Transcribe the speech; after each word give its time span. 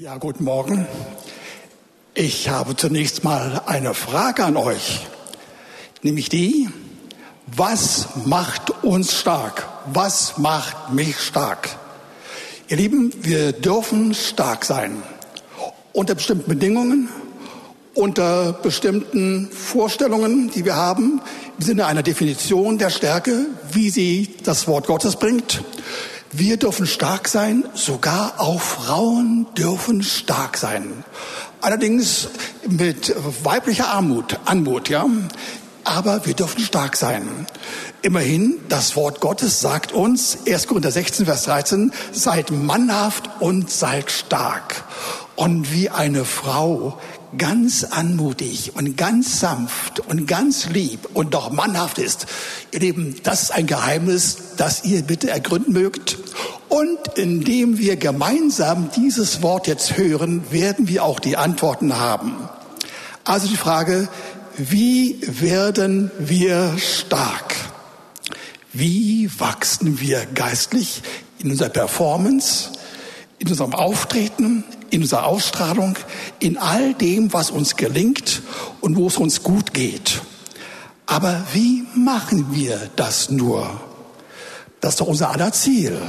Ja, 0.00 0.16
guten 0.16 0.44
Morgen. 0.44 0.86
Ich 2.14 2.48
habe 2.48 2.74
zunächst 2.74 3.22
mal 3.22 3.60
eine 3.66 3.92
Frage 3.92 4.46
an 4.46 4.56
euch, 4.56 5.06
nämlich 6.00 6.30
die, 6.30 6.70
was 7.46 8.08
macht 8.24 8.82
uns 8.82 9.12
stark? 9.12 9.68
Was 9.92 10.38
macht 10.38 10.94
mich 10.94 11.20
stark? 11.20 11.68
Ihr 12.68 12.78
Lieben, 12.78 13.12
wir 13.20 13.52
dürfen 13.52 14.14
stark 14.14 14.64
sein. 14.64 15.02
Unter 15.92 16.14
bestimmten 16.14 16.48
Bedingungen, 16.48 17.10
unter 17.92 18.54
bestimmten 18.54 19.50
Vorstellungen, 19.52 20.50
die 20.50 20.64
wir 20.64 20.76
haben, 20.76 21.20
im 21.58 21.62
Sinne 21.62 21.84
einer 21.84 22.02
Definition 22.02 22.78
der 22.78 22.88
Stärke, 22.88 23.44
wie 23.72 23.90
sie 23.90 24.34
das 24.44 24.66
Wort 24.66 24.86
Gottes 24.86 25.16
bringt. 25.16 25.62
Wir 26.32 26.58
dürfen 26.58 26.86
stark 26.86 27.26
sein, 27.26 27.64
sogar 27.74 28.34
auch 28.38 28.60
Frauen 28.60 29.48
dürfen 29.58 30.04
stark 30.04 30.56
sein. 30.56 31.02
Allerdings 31.60 32.28
mit 32.68 33.12
weiblicher 33.42 33.88
Armut, 33.88 34.38
Anmut, 34.44 34.88
ja. 34.88 35.06
Aber 35.82 36.24
wir 36.26 36.34
dürfen 36.34 36.60
stark 36.60 36.96
sein. 36.96 37.46
Immerhin, 38.02 38.60
das 38.68 38.94
Wort 38.94 39.20
Gottes 39.20 39.60
sagt 39.60 39.90
uns, 39.90 40.38
1. 40.46 40.68
Korinther 40.68 40.92
16, 40.92 41.26
Vers 41.26 41.42
13, 41.44 41.92
seid 42.12 42.52
mannhaft 42.52 43.28
und 43.40 43.68
seid 43.68 44.12
stark. 44.12 44.84
Und 45.34 45.72
wie 45.72 45.90
eine 45.90 46.24
Frau 46.24 47.00
ganz 47.36 47.84
anmutig 47.84 48.72
und 48.74 48.96
ganz 48.96 49.40
sanft 49.40 50.00
und 50.00 50.26
ganz 50.26 50.68
lieb 50.68 51.08
und 51.14 51.34
doch 51.34 51.50
mannhaft 51.50 51.98
ist. 51.98 52.26
Ihr 52.72 52.80
Lieben, 52.80 53.16
das 53.22 53.42
ist 53.42 53.50
ein 53.52 53.66
Geheimnis, 53.66 54.36
das 54.56 54.84
ihr 54.84 55.02
bitte 55.02 55.30
ergründen 55.30 55.72
mögt. 55.72 56.18
Und 56.68 56.98
indem 57.16 57.78
wir 57.78 57.96
gemeinsam 57.96 58.90
dieses 58.96 59.42
Wort 59.42 59.66
jetzt 59.66 59.96
hören, 59.96 60.42
werden 60.50 60.88
wir 60.88 61.04
auch 61.04 61.20
die 61.20 61.36
Antworten 61.36 61.98
haben. 61.98 62.36
Also 63.24 63.48
die 63.48 63.56
Frage, 63.56 64.08
wie 64.56 65.20
werden 65.22 66.10
wir 66.18 66.76
stark? 66.78 67.54
Wie 68.72 69.30
wachsen 69.38 70.00
wir 70.00 70.26
geistlich 70.26 71.02
in 71.38 71.50
unserer 71.50 71.70
Performance, 71.70 72.70
in 73.38 73.48
unserem 73.48 73.74
Auftreten, 73.74 74.64
in 74.90 75.02
unserer 75.02 75.26
Ausstrahlung, 75.26 75.96
in 76.38 76.58
all 76.58 76.94
dem, 76.94 77.32
was 77.32 77.50
uns 77.50 77.76
gelingt 77.76 78.42
und 78.80 78.96
wo 78.96 79.06
es 79.06 79.16
uns 79.16 79.42
gut 79.42 79.72
geht. 79.72 80.20
Aber 81.06 81.44
wie 81.52 81.84
machen 81.94 82.48
wir 82.52 82.90
das 82.96 83.30
nur? 83.30 83.80
Das 84.80 84.94
ist 84.94 85.00
doch 85.00 85.06
unser 85.06 85.30
aller 85.30 85.52
Ziel. 85.52 86.00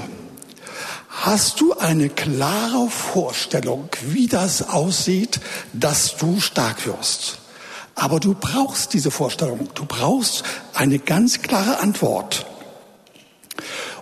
Hast 1.10 1.60
du 1.60 1.74
eine 1.78 2.10
klare 2.10 2.88
Vorstellung, 2.90 3.90
wie 4.02 4.28
das 4.28 4.70
aussieht, 4.70 5.40
dass 5.74 6.18
du 6.18 6.40
stark 6.40 6.86
wirst? 6.86 7.40
Aber 7.96 8.20
du 8.20 8.34
brauchst 8.34 8.94
diese 8.94 9.12
Vorstellung. 9.12 9.70
Du 9.76 9.86
brauchst 9.86 10.44
eine 10.74 11.00
ganz 11.00 11.42
klare 11.42 11.80
Antwort. 11.80 12.46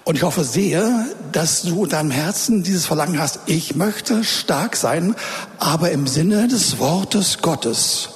Und 0.10 0.16
ich 0.16 0.24
hoffe 0.24 0.44
sehr, 0.44 1.06
dass 1.34 1.62
du 1.62 1.84
in 1.84 1.92
deinem 1.92 2.10
Herzen 2.10 2.64
dieses 2.64 2.88
Verlangen 2.88 3.20
hast, 3.20 3.42
ich 3.46 3.76
möchte 3.76 4.24
stark 4.24 4.76
sein, 4.76 5.14
aber 5.60 5.92
im 5.92 6.08
Sinne 6.08 6.48
des 6.48 6.80
Wortes 6.80 7.44
Gottes. 7.44 8.10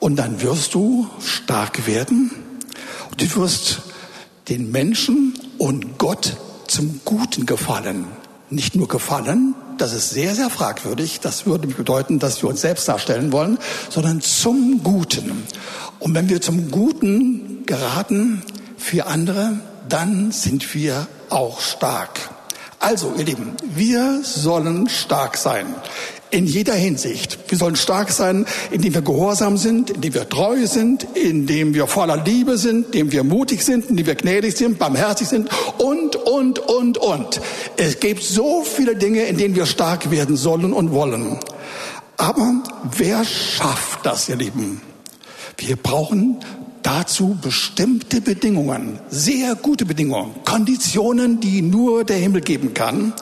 Und 0.00 0.16
dann 0.16 0.42
wirst 0.42 0.74
du 0.74 1.08
stark 1.24 1.86
werden 1.86 2.32
und 3.08 3.22
du 3.22 3.36
wirst 3.40 3.82
den 4.48 4.72
Menschen 4.72 5.34
und 5.58 5.96
Gott 5.96 6.36
zum 6.66 7.00
Guten 7.04 7.46
gefallen. 7.46 8.06
Nicht 8.48 8.74
nur 8.74 8.88
gefallen, 8.88 9.54
das 9.78 9.92
ist 9.92 10.10
sehr, 10.10 10.34
sehr 10.34 10.50
fragwürdig. 10.50 11.20
Das 11.20 11.46
würde 11.46 11.68
bedeuten, 11.68 12.18
dass 12.18 12.42
wir 12.42 12.48
uns 12.48 12.62
selbst 12.62 12.88
darstellen 12.88 13.30
wollen, 13.30 13.58
sondern 13.90 14.20
zum 14.22 14.82
Guten. 14.82 15.44
Und 16.00 16.16
wenn 16.16 16.28
wir 16.28 16.40
zum 16.40 16.72
Guten 16.72 17.64
geraten 17.64 18.42
für 18.76 19.06
andere, 19.06 19.60
dann 19.88 20.32
sind 20.32 20.74
wir 20.74 21.06
auch 21.28 21.60
stark. 21.60 22.30
Also, 22.78 23.12
ihr 23.18 23.24
Lieben, 23.24 23.56
wir 23.62 24.20
sollen 24.22 24.88
stark 24.88 25.36
sein. 25.36 25.66
In 26.30 26.46
jeder 26.46 26.74
Hinsicht. 26.74 27.38
Wir 27.48 27.58
sollen 27.58 27.76
stark 27.76 28.10
sein, 28.10 28.46
indem 28.70 28.94
wir 28.94 29.02
gehorsam 29.02 29.56
sind, 29.56 29.90
indem 29.90 30.14
wir 30.14 30.28
treu 30.28 30.66
sind, 30.66 31.06
indem 31.14 31.74
wir 31.74 31.86
voller 31.88 32.16
Liebe 32.16 32.56
sind, 32.56 32.86
indem 32.86 33.12
wir 33.12 33.24
mutig 33.24 33.64
sind, 33.64 33.90
indem 33.90 34.06
wir 34.06 34.14
gnädig 34.14 34.56
sind, 34.56 34.78
barmherzig 34.78 35.28
sind 35.28 35.50
und, 35.78 36.16
und, 36.16 36.58
und, 36.60 36.98
und. 36.98 37.40
Es 37.76 38.00
gibt 38.00 38.22
so 38.22 38.62
viele 38.62 38.96
Dinge, 38.96 39.24
in 39.24 39.36
denen 39.36 39.56
wir 39.56 39.66
stark 39.66 40.10
werden 40.10 40.36
sollen 40.36 40.72
und 40.72 40.92
wollen. 40.92 41.38
Aber 42.16 42.62
wer 42.96 43.24
schafft 43.24 44.06
das, 44.06 44.28
ihr 44.28 44.36
Lieben? 44.36 44.80
Wir 45.58 45.76
brauchen 45.76 46.38
dazu 46.90 47.38
bestimmte 47.40 48.20
Bedingungen, 48.20 48.98
sehr 49.10 49.54
gute 49.54 49.84
Bedingungen, 49.84 50.34
Konditionen, 50.44 51.38
die 51.38 51.62
nur 51.62 52.02
der 52.02 52.16
Himmel 52.16 52.40
geben 52.40 52.74
kann. 52.74 53.12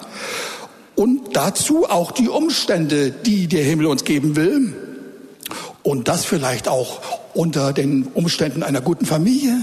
Und 0.95 1.37
dazu 1.37 1.85
auch 1.85 2.13
die 2.13 2.31
Umstände, 2.31 3.11
die 3.11 3.47
der 3.47 3.63
Himmel 3.63 3.87
uns 3.87 4.05
geben 4.05 4.37
will. 4.37 4.75
Und 5.83 6.09
das 6.09 6.25
vielleicht 6.25 6.67
auch 6.67 7.01
unter 7.35 7.75
den 7.75 8.05
Umständen 8.15 8.63
einer 8.63 8.81
guten 8.81 9.05
Familie, 9.05 9.61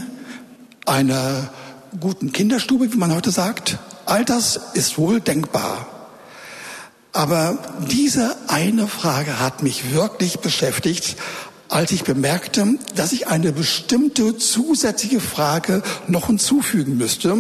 einer 0.85 1.49
guten 1.99 2.31
Kinderstube, 2.31 2.93
wie 2.93 2.97
man 2.97 3.13
heute 3.13 3.31
sagt. 3.31 3.79
All 4.05 4.23
das 4.23 4.59
ist 4.75 4.99
wohl 4.99 5.19
denkbar. 5.19 5.87
Aber 7.11 7.57
diese 7.89 8.35
eine 8.49 8.87
Frage 8.87 9.39
hat 9.39 9.63
mich 9.63 9.93
wirklich 9.93 10.39
beschäftigt, 10.39 11.15
als 11.69 11.91
ich 11.91 12.03
bemerkte, 12.03 12.77
dass 12.95 13.11
ich 13.11 13.27
eine 13.27 13.51
bestimmte 13.51 14.37
zusätzliche 14.37 15.19
Frage 15.19 15.81
noch 16.07 16.27
hinzufügen 16.27 16.97
müsste, 16.97 17.35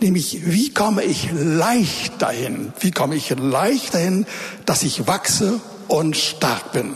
nämlich 0.00 0.40
wie 0.44 0.72
komme 0.72 1.02
ich 1.04 1.30
leicht 1.32 2.20
dahin, 2.20 2.72
wie 2.80 2.90
komme 2.90 3.16
ich 3.16 3.30
leicht 3.30 3.94
dahin, 3.94 4.26
dass 4.66 4.82
ich 4.82 5.06
wachse 5.06 5.60
und 5.88 6.16
stark 6.16 6.72
bin. 6.72 6.94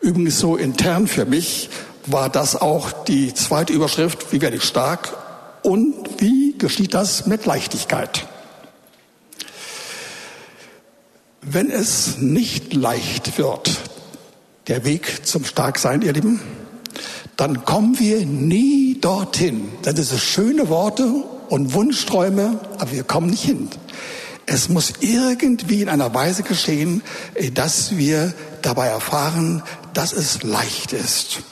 Übrigens 0.00 0.38
so 0.38 0.56
intern 0.56 1.08
für 1.08 1.24
mich 1.24 1.68
war 2.06 2.30
das 2.30 2.54
auch 2.54 2.92
die 3.04 3.34
zweite 3.34 3.72
Überschrift, 3.72 4.32
wie 4.32 4.40
werde 4.40 4.56
ich 4.56 4.64
stark 4.64 5.16
und 5.62 5.94
wie 6.18 6.56
geschieht 6.56 6.94
das 6.94 7.26
mit 7.26 7.44
Leichtigkeit. 7.44 8.26
Wenn 11.40 11.70
es 11.70 12.18
nicht 12.18 12.74
leicht 12.74 13.38
wird, 13.38 13.70
der 14.68 14.84
Weg 14.84 15.26
zum 15.26 15.44
Starksein, 15.44 16.02
ihr 16.02 16.12
Lieben, 16.12 16.40
dann 17.36 17.64
kommen 17.64 17.98
wir 17.98 18.24
nie 18.24 18.98
dorthin. 19.00 19.68
Das 19.82 19.94
sind 19.94 20.20
schöne 20.20 20.68
Worte 20.68 21.04
und 21.48 21.74
Wunschträume, 21.74 22.60
aber 22.78 22.92
wir 22.92 23.04
kommen 23.04 23.30
nicht 23.30 23.44
hin. 23.44 23.68
Es 24.46 24.68
muss 24.68 24.94
irgendwie 25.00 25.82
in 25.82 25.88
einer 25.88 26.14
Weise 26.14 26.42
geschehen, 26.42 27.02
dass 27.54 27.96
wir 27.96 28.32
dabei 28.62 28.86
erfahren, 28.86 29.62
dass 29.92 30.12
es 30.12 30.42
leicht 30.42 30.92
ist. 30.92 31.42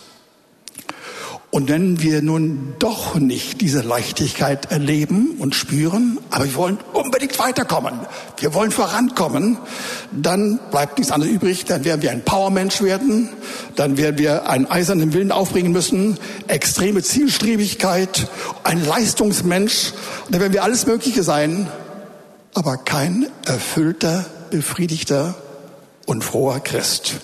Und 1.55 1.69
wenn 1.69 2.03
wir 2.03 2.21
nun 2.21 2.75
doch 2.81 3.15
nicht 3.15 3.61
diese 3.61 3.83
Leichtigkeit 3.83 4.73
erleben 4.73 5.37
und 5.39 5.55
spüren, 5.55 6.19
aber 6.33 6.47
wir 6.47 6.55
wollen 6.57 6.79
unbedingt 6.93 7.39
weiterkommen, 7.39 7.93
wir 8.39 8.55
wollen 8.55 8.73
vorankommen, 8.73 9.59
dann 10.11 10.59
bleibt 10.73 10.99
nichts 10.99 11.13
anderes 11.13 11.33
übrig, 11.33 11.65
dann 11.65 11.85
werden 11.85 12.03
wir 12.03 12.11
ein 12.11 12.25
Powermensch 12.25 12.83
werden, 12.83 13.29
dann 13.77 13.97
werden 13.97 14.19
wir 14.19 14.49
einen 14.49 14.67
eisernen 14.67 15.13
Willen 15.13 15.31
aufbringen 15.31 15.71
müssen, 15.71 16.19
extreme 16.49 17.05
Zielstrebigkeit, 17.05 18.27
ein 18.65 18.85
Leistungsmensch, 18.85 19.93
dann 20.31 20.41
werden 20.41 20.55
wir 20.55 20.65
alles 20.65 20.87
Mögliche 20.87 21.23
sein, 21.23 21.69
aber 22.55 22.79
kein 22.79 23.29
erfüllter, 23.47 24.27
befriedigter 24.51 25.37
und 26.05 26.25
froher 26.25 26.59
Christ. 26.59 27.21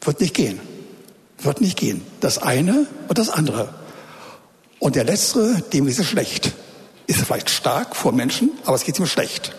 Wird 0.00 0.22
nicht 0.22 0.32
gehen. 0.32 0.58
Wird 1.46 1.60
nicht 1.60 1.78
gehen. 1.78 2.02
Das 2.20 2.38
eine 2.38 2.86
und 3.06 3.18
das 3.18 3.30
andere. 3.30 3.68
Und 4.80 4.96
der 4.96 5.04
Letztere, 5.04 5.62
dem 5.72 5.86
ist 5.86 6.00
es 6.00 6.06
schlecht. 6.06 6.52
Ist 7.06 7.20
vielleicht 7.20 7.50
stark 7.50 7.94
vor 7.94 8.10
Menschen, 8.12 8.50
aber 8.64 8.74
es 8.74 8.82
geht 8.82 8.98
ihm 8.98 9.06
schlecht. 9.06 9.54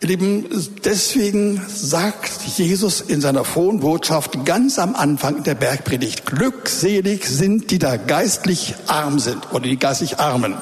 Ihr 0.00 0.08
Lieben, 0.08 0.46
deswegen 0.84 1.60
sagt 1.68 2.30
Jesus 2.56 3.02
in 3.02 3.20
seiner 3.20 3.44
frohen 3.44 3.80
Botschaft 3.80 4.46
ganz 4.46 4.78
am 4.78 4.94
Anfang 4.94 5.42
der 5.42 5.54
Bergpredigt, 5.54 6.24
glückselig 6.24 7.26
sind, 7.26 7.70
die 7.70 7.78
da 7.78 7.96
geistlich 7.96 8.74
arm 8.86 9.18
sind 9.18 9.52
oder 9.52 9.64
die 9.64 9.78
geistlich 9.78 10.18
Armen. 10.18 10.56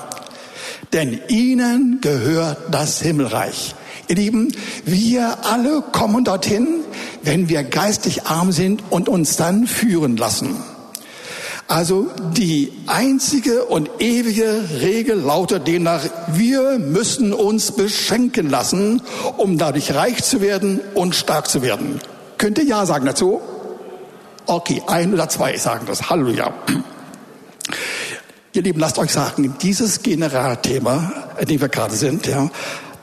Denn 0.93 1.21
ihnen 1.29 2.01
gehört 2.01 2.59
das 2.73 3.01
Himmelreich. 3.01 3.77
Ihr 4.09 4.17
Lieben, 4.17 4.55
wir 4.85 5.45
alle 5.45 5.83
kommen 5.93 6.25
dorthin, 6.25 6.81
wenn 7.23 7.49
wir 7.49 7.65
geistig 7.65 8.27
arm 8.27 8.53
sind 8.53 8.83
und 8.91 9.09
uns 9.09 9.37
dann 9.37 9.67
führen 9.67 10.17
lassen. 10.17 10.57
Also 11.67 12.11
die 12.37 12.73
einzige 12.87 13.65
und 13.65 13.89
ewige 13.99 14.69
Regel 14.83 15.19
lautet 15.19 15.67
demnach, 15.67 16.05
wir 16.29 16.79
müssen 16.79 17.33
uns 17.33 17.73
beschenken 17.73 18.51
lassen, 18.51 19.01
um 19.39 19.57
dadurch 19.57 19.95
reich 19.95 20.23
zu 20.23 20.43
werden 20.43 20.81
und 20.93 21.15
stark 21.15 21.49
zu 21.49 21.63
werden. 21.63 22.01
Könnt 22.37 22.59
ihr 22.59 22.65
Ja 22.65 22.85
sagen 22.85 23.07
dazu? 23.07 23.41
Okay, 24.45 24.83
ein 24.87 25.15
oder 25.15 25.31
zwei 25.31 25.57
sagen 25.57 25.87
das. 25.87 26.11
Halleluja. 26.11 26.53
Ihr 28.53 28.63
Lieben, 28.63 28.79
lasst 28.79 28.99
euch 28.99 29.11
sagen, 29.11 29.57
dieses 29.63 30.03
Generalthema, 30.03 31.13
in 31.41 31.47
dem 31.47 31.61
wir 31.61 31.69
gerade 31.69 31.97
sind, 31.97 32.27
ja, 32.27 32.51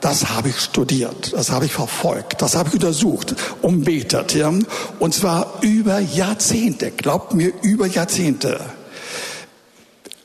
das 0.02 0.30
habe 0.30 0.48
ich 0.48 0.58
studiert, 0.58 1.32
das 1.32 1.50
habe 1.50 1.64
ich 1.64 1.72
verfolgt, 1.72 2.42
das 2.42 2.56
habe 2.56 2.68
ich 2.68 2.74
untersucht, 2.74 3.34
umbetet, 3.62 4.34
ja. 4.34 4.52
Und 4.98 5.14
zwar 5.14 5.60
über 5.62 6.00
Jahrzehnte, 6.00 6.90
glaubt 6.90 7.34
mir, 7.34 7.52
über 7.62 7.86
Jahrzehnte. 7.86 8.60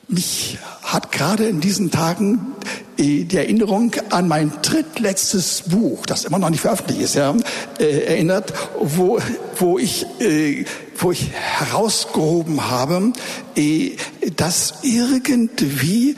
Mich 0.08 0.58
hat 0.82 1.12
gerade 1.12 1.48
in 1.48 1.62
diesen 1.62 1.92
Tagen 1.92 2.56
die 2.98 3.28
Erinnerung 3.38 3.92
an 4.10 4.28
mein 4.28 4.52
drittletztes 4.64 5.64
Buch, 5.68 6.08
das 6.08 6.26
immer 6.26 6.40
noch 6.40 6.50
nicht 6.50 6.62
veröffentlicht 6.62 7.02
ist, 7.02 7.16
ja, 7.16 7.36
äh, 7.78 8.06
erinnert, 8.06 8.54
wo, 8.82 9.20
wo 9.58 9.78
ich, 9.78 10.08
äh, 10.20 10.66
wo 10.98 11.12
ich 11.12 11.30
herausgehoben 11.34 12.68
habe, 12.68 13.14
äh, 13.56 13.96
dass 14.36 14.80
irgendwie 14.82 16.16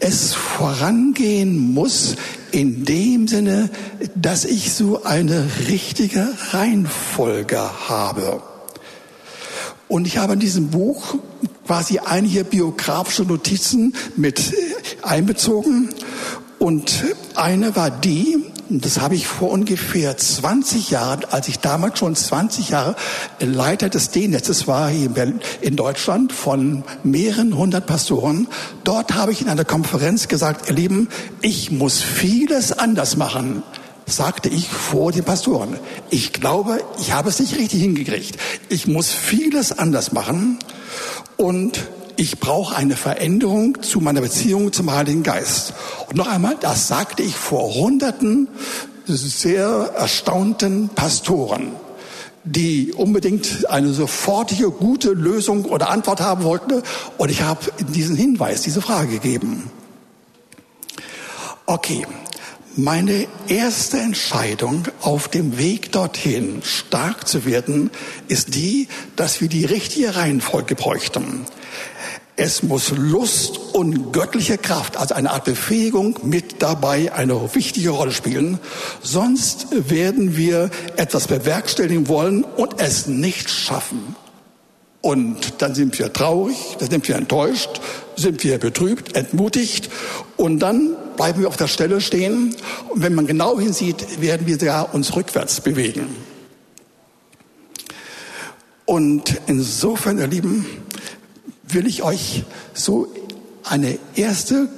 es 0.00 0.34
vorangehen 0.34 1.72
muss 1.72 2.16
in 2.50 2.84
dem 2.84 3.28
Sinne, 3.28 3.70
dass 4.14 4.44
ich 4.44 4.72
so 4.72 5.02
eine 5.02 5.46
richtige 5.68 6.28
Reihenfolge 6.50 7.60
habe. 7.88 8.42
Und 9.88 10.06
ich 10.06 10.18
habe 10.18 10.34
in 10.34 10.40
diesem 10.40 10.68
Buch 10.68 11.16
quasi 11.66 11.98
einige 11.98 12.44
biografische 12.44 13.24
Notizen 13.24 13.94
mit 14.16 14.54
einbezogen. 15.02 15.88
Und 16.58 17.04
eine 17.34 17.74
war 17.76 17.90
die, 17.90 18.38
das 18.70 19.00
habe 19.00 19.14
ich 19.14 19.26
vor 19.26 19.50
ungefähr 19.50 20.16
20 20.16 20.90
Jahren, 20.90 21.24
als 21.30 21.48
ich 21.48 21.58
damals 21.58 21.98
schon 21.98 22.14
20 22.14 22.68
Jahre 22.68 22.96
Leiter 23.40 23.88
des 23.88 24.10
D-Netzes 24.10 24.66
war 24.66 24.90
hier 24.90 25.10
in 25.62 25.76
Deutschland 25.76 26.32
von 26.32 26.84
mehreren 27.02 27.56
hundert 27.56 27.86
Pastoren. 27.86 28.46
Dort 28.84 29.14
habe 29.14 29.32
ich 29.32 29.40
in 29.40 29.48
einer 29.48 29.64
Konferenz 29.64 30.28
gesagt, 30.28 30.68
ihr 30.68 30.74
Lieben, 30.74 31.08
ich 31.40 31.70
muss 31.70 32.02
vieles 32.02 32.78
anders 32.78 33.16
machen 33.16 33.62
sagte 34.10 34.48
ich 34.48 34.68
vor 34.68 35.12
den 35.12 35.22
Pastoren. 35.22 35.78
Ich 36.08 36.32
glaube, 36.32 36.80
ich 36.98 37.12
habe 37.12 37.28
es 37.28 37.40
nicht 37.40 37.58
richtig 37.58 37.82
hingekriegt. 37.82 38.38
Ich 38.70 38.86
muss 38.86 39.10
vieles 39.10 39.78
anders 39.78 40.12
machen 40.12 40.58
und 41.36 41.88
ich 42.18 42.40
brauche 42.40 42.74
eine 42.74 42.96
Veränderung 42.96 43.80
zu 43.80 44.00
meiner 44.00 44.20
Beziehung 44.20 44.72
zum 44.72 44.90
Heiligen 44.90 45.22
Geist. 45.22 45.72
Und 46.08 46.16
noch 46.16 46.26
einmal, 46.26 46.56
das 46.58 46.88
sagte 46.88 47.22
ich 47.22 47.36
vor 47.36 47.74
hunderten 47.74 48.48
sehr 49.06 49.92
erstaunten 49.94 50.88
Pastoren, 50.88 51.70
die 52.42 52.92
unbedingt 52.92 53.70
eine 53.70 53.92
sofortige, 53.92 54.72
gute 54.72 55.12
Lösung 55.12 55.64
oder 55.66 55.90
Antwort 55.90 56.20
haben 56.20 56.42
wollten. 56.42 56.82
Und 57.18 57.30
ich 57.30 57.42
habe 57.42 57.60
diesen 57.78 58.16
Hinweis, 58.16 58.62
diese 58.62 58.82
Frage 58.82 59.12
gegeben. 59.12 59.70
Okay, 61.66 62.04
meine 62.74 63.28
erste 63.46 63.98
Entscheidung 63.98 64.82
auf 65.02 65.28
dem 65.28 65.56
Weg 65.56 65.92
dorthin, 65.92 66.62
stark 66.64 67.28
zu 67.28 67.44
werden, 67.44 67.90
ist 68.26 68.56
die, 68.56 68.88
dass 69.14 69.40
wir 69.40 69.48
die 69.48 69.64
richtige 69.64 70.16
Reihenfolge 70.16 70.74
bräuchten. 70.74 71.46
Es 72.40 72.62
muss 72.62 72.92
Lust 72.92 73.58
und 73.72 74.12
göttliche 74.12 74.58
Kraft, 74.58 74.96
also 74.96 75.12
eine 75.12 75.32
Art 75.32 75.44
Befähigung 75.44 76.20
mit 76.22 76.62
dabei 76.62 77.12
eine 77.12 77.52
wichtige 77.52 77.90
Rolle 77.90 78.12
spielen. 78.12 78.60
Sonst 79.02 79.66
werden 79.72 80.36
wir 80.36 80.70
etwas 80.96 81.26
bewerkstelligen 81.26 82.06
wollen 82.06 82.44
und 82.44 82.80
es 82.80 83.08
nicht 83.08 83.50
schaffen. 83.50 84.14
Und 85.00 85.54
dann 85.58 85.74
sind 85.74 85.98
wir 85.98 86.12
traurig, 86.12 86.76
dann 86.78 86.88
sind 86.88 87.08
wir 87.08 87.16
enttäuscht, 87.16 87.80
sind 88.14 88.44
wir 88.44 88.58
betrübt, 88.58 89.16
entmutigt 89.16 89.90
und 90.36 90.60
dann 90.60 90.94
bleiben 91.16 91.40
wir 91.40 91.48
auf 91.48 91.56
der 91.56 91.66
Stelle 91.66 92.00
stehen. 92.00 92.54
Und 92.88 93.02
wenn 93.02 93.16
man 93.16 93.26
genau 93.26 93.58
hinsieht, 93.58 94.20
werden 94.20 94.46
wir 94.46 94.60
sogar 94.60 94.94
uns 94.94 95.16
rückwärts 95.16 95.60
bewegen. 95.60 96.06
Und 98.84 99.40
insofern, 99.48 100.18
ihr 100.18 100.28
Lieben, 100.28 100.64
will 101.68 101.86
ich 101.86 102.02
euch 102.02 102.44
so 102.74 103.12
eine 103.64 103.98
erste 104.14 104.68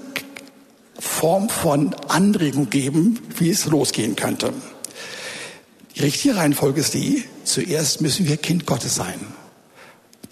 Form 0.98 1.48
von 1.48 1.94
Anregung 2.08 2.70
geben, 2.70 3.18
wie 3.38 3.50
es 3.50 3.66
losgehen 3.66 4.16
könnte. 4.16 4.52
Die 5.96 6.00
richtige 6.00 6.36
Reihenfolge 6.36 6.80
ist 6.80 6.94
die, 6.94 7.24
zuerst 7.44 8.00
müssen 8.00 8.28
wir 8.28 8.36
Kind 8.36 8.66
Gottes 8.66 8.94
sein. 8.94 9.20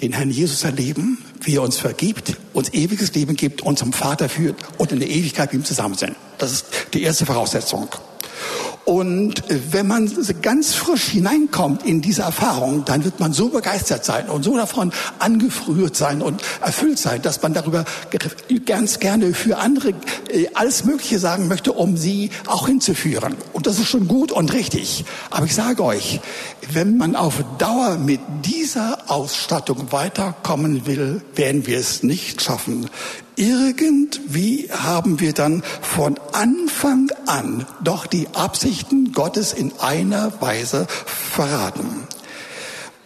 Den 0.00 0.12
Herrn 0.12 0.30
Jesus 0.30 0.62
erleben, 0.62 1.18
wie 1.40 1.56
er 1.56 1.62
uns 1.62 1.78
vergibt, 1.78 2.36
uns 2.52 2.72
ewiges 2.72 3.14
Leben 3.14 3.34
gibt, 3.34 3.62
uns 3.62 3.80
zum 3.80 3.92
Vater 3.92 4.28
führt 4.28 4.56
und 4.78 4.92
in 4.92 5.00
der 5.00 5.08
Ewigkeit 5.08 5.52
mit 5.52 5.62
ihm 5.62 5.64
zusammen 5.64 5.96
sind. 5.96 6.14
Das 6.38 6.52
ist 6.52 6.66
die 6.94 7.02
erste 7.02 7.26
Voraussetzung. 7.26 7.88
Und 8.88 9.42
wenn 9.70 9.86
man 9.86 10.10
ganz 10.40 10.72
frisch 10.72 11.08
hineinkommt 11.08 11.84
in 11.84 12.00
diese 12.00 12.22
Erfahrung, 12.22 12.86
dann 12.86 13.04
wird 13.04 13.20
man 13.20 13.34
so 13.34 13.50
begeistert 13.50 14.02
sein 14.02 14.30
und 14.30 14.44
so 14.44 14.56
davon 14.56 14.92
angerührt 15.18 15.94
sein 15.94 16.22
und 16.22 16.40
erfüllt 16.62 16.98
sein, 16.98 17.20
dass 17.20 17.42
man 17.42 17.52
darüber 17.52 17.84
ganz 18.64 18.98
gerne 18.98 19.34
für 19.34 19.58
andere 19.58 19.90
äh, 20.30 20.46
alles 20.54 20.86
Mögliche 20.86 21.18
sagen 21.18 21.48
möchte, 21.48 21.74
um 21.74 21.98
sie 21.98 22.30
auch 22.46 22.66
hinzuführen. 22.66 23.36
Und 23.52 23.66
das 23.66 23.78
ist 23.78 23.88
schon 23.88 24.08
gut 24.08 24.32
und 24.32 24.54
richtig. 24.54 25.04
Aber 25.28 25.44
ich 25.44 25.54
sage 25.54 25.84
euch, 25.84 26.20
wenn 26.72 26.96
man 26.96 27.14
auf 27.14 27.44
Dauer 27.58 27.98
mit 27.98 28.20
dieser 28.46 29.10
Ausstattung 29.10 29.92
weiterkommen 29.92 30.86
will, 30.86 31.20
werden 31.34 31.66
wir 31.66 31.78
es 31.78 32.02
nicht 32.02 32.40
schaffen. 32.40 32.88
Irgendwie 33.38 34.68
haben 34.72 35.20
wir 35.20 35.32
dann 35.32 35.62
von 35.80 36.18
Anfang 36.32 37.08
an 37.26 37.66
doch 37.84 38.06
die 38.06 38.26
Absichten 38.78 39.12
Gottes 39.12 39.52
in 39.52 39.72
einer 39.80 40.40
Weise 40.40 40.86
verraten. 41.04 42.06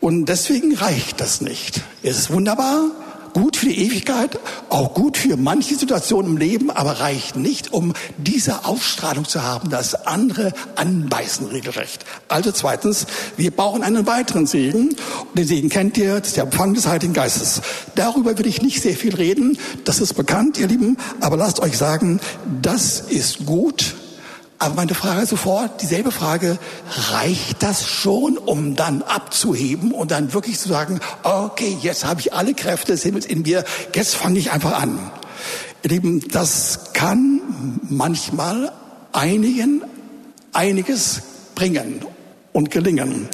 Und 0.00 0.26
deswegen 0.26 0.74
reicht 0.74 1.18
das 1.18 1.40
nicht. 1.40 1.80
Es 2.02 2.18
ist 2.18 2.30
wunderbar, 2.30 2.90
gut 3.32 3.56
für 3.56 3.64
die 3.64 3.86
Ewigkeit, 3.86 4.38
auch 4.68 4.92
gut 4.92 5.16
für 5.16 5.38
manche 5.38 5.74
Situationen 5.74 6.32
im 6.32 6.36
Leben, 6.36 6.70
aber 6.70 7.00
reicht 7.00 7.36
nicht, 7.36 7.72
um 7.72 7.94
diese 8.18 8.66
Aufstrahlung 8.66 9.24
zu 9.24 9.42
haben, 9.42 9.70
dass 9.70 9.94
andere 10.06 10.52
anbeißen 10.76 11.46
regelrecht. 11.46 12.04
Also 12.28 12.52
zweitens, 12.52 13.06
wir 13.38 13.50
brauchen 13.50 13.82
einen 13.82 14.06
weiteren 14.06 14.46
Segen. 14.46 14.94
Den 15.32 15.46
Segen 15.46 15.70
kennt 15.70 15.96
ihr, 15.96 16.18
das 16.18 16.28
ist 16.28 16.36
der 16.36 16.44
Empfang 16.44 16.74
des 16.74 16.86
Heiligen 16.86 17.14
Geistes. 17.14 17.62
Darüber 17.94 18.36
will 18.36 18.46
ich 18.46 18.60
nicht 18.60 18.82
sehr 18.82 18.94
viel 18.94 19.14
reden, 19.14 19.56
das 19.84 20.02
ist 20.02 20.12
bekannt, 20.12 20.58
ihr 20.58 20.68
Lieben, 20.68 20.98
aber 21.20 21.38
lasst 21.38 21.60
euch 21.60 21.78
sagen, 21.78 22.20
das 22.60 23.00
ist 23.00 23.46
gut 23.46 23.94
aber 24.62 24.76
meine 24.76 24.94
Frage 24.94 25.26
sofort, 25.26 25.82
dieselbe 25.82 26.12
Frage, 26.12 26.56
reicht 27.10 27.64
das 27.64 27.84
schon, 27.84 28.38
um 28.38 28.76
dann 28.76 29.02
abzuheben 29.02 29.90
und 29.90 30.12
dann 30.12 30.32
wirklich 30.32 30.60
zu 30.60 30.68
sagen, 30.68 31.00
okay, 31.24 31.76
jetzt 31.80 32.04
habe 32.04 32.20
ich 32.20 32.32
alle 32.32 32.54
Kräfte 32.54 32.92
des 32.92 33.02
Himmels 33.02 33.26
in 33.26 33.42
mir, 33.42 33.64
jetzt 33.92 34.14
fange 34.14 34.38
ich 34.38 34.52
einfach 34.52 34.80
an. 34.80 35.00
Ihr 35.82 35.90
Lieben, 35.90 36.28
das 36.28 36.92
kann 36.92 37.40
manchmal 37.88 38.70
einigen 39.12 39.82
einiges 40.52 41.22
bringen 41.56 42.04
und 42.52 42.70
gelingen. 42.70 43.28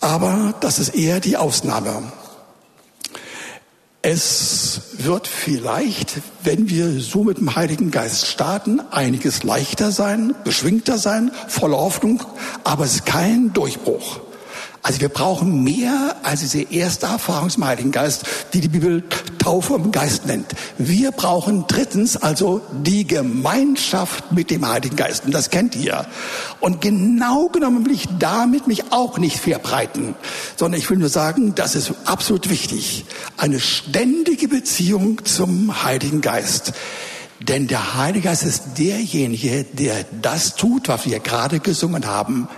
Aber 0.00 0.52
das 0.60 0.80
ist 0.80 0.94
eher 0.94 1.20
die 1.20 1.38
Ausnahme. 1.38 2.12
Es 4.06 4.82
wird 4.98 5.26
vielleicht, 5.26 6.20
wenn 6.42 6.68
wir 6.68 7.00
so 7.00 7.24
mit 7.24 7.38
dem 7.38 7.56
Heiligen 7.56 7.90
Geist 7.90 8.26
starten, 8.26 8.80
einiges 8.90 9.44
leichter 9.44 9.92
sein, 9.92 10.34
beschwingter 10.44 10.98
sein, 10.98 11.30
voller 11.48 11.78
Hoffnung, 11.78 12.22
aber 12.64 12.84
es 12.84 12.96
ist 12.96 13.06
kein 13.06 13.54
Durchbruch. 13.54 14.20
Also 14.82 15.00
wir 15.00 15.08
brauchen 15.08 15.64
mehr 15.64 16.16
als 16.24 16.40
diese 16.40 16.60
erste 16.60 17.06
Erfahrung 17.06 17.48
zum 17.48 17.64
Heiligen 17.64 17.90
Geist, 17.90 18.24
die 18.52 18.60
die 18.60 18.68
Bibel 18.68 19.02
Taufe 19.38 19.76
im 19.76 19.92
Geist 19.92 20.26
nennt. 20.26 20.54
Wir 20.76 21.10
brauchen 21.10 21.64
drittens 21.66 22.18
also 22.18 22.60
die 22.82 23.06
Gemeinschaft 23.06 24.32
mit 24.32 24.50
dem 24.50 24.68
Heiligen 24.68 24.96
Geist. 24.96 25.24
Und 25.24 25.32
das 25.32 25.48
kennt 25.48 25.74
ihr. 25.74 26.04
Und 26.60 26.82
genau 26.82 27.48
genommen 27.48 27.86
will 27.86 27.92
ich 27.92 28.08
damit 28.18 28.66
mich 28.66 28.92
auch 28.92 29.16
nicht 29.16 29.38
verbreiten, 29.38 30.14
sondern 30.56 30.78
ich 30.78 30.90
will 30.90 30.98
nur 30.98 31.08
sagen, 31.08 31.54
das 31.54 31.76
ist 31.76 31.92
absolut 32.04 32.50
wichtig. 32.50 33.06
Eine 33.38 33.60
ständige 33.60 34.48
Beziehung 34.48 35.24
zum 35.24 35.82
Heiligen 35.82 36.20
Geist. 36.20 36.74
Denn 37.40 37.68
der 37.68 37.96
Heilige 37.96 38.28
Geist 38.28 38.44
ist 38.44 38.78
derjenige, 38.78 39.64
der 39.64 40.04
das 40.22 40.56
tut, 40.56 40.88
was 40.88 41.06
wir 41.06 41.20
gerade 41.20 41.60
gesungen 41.60 42.06
haben. 42.06 42.48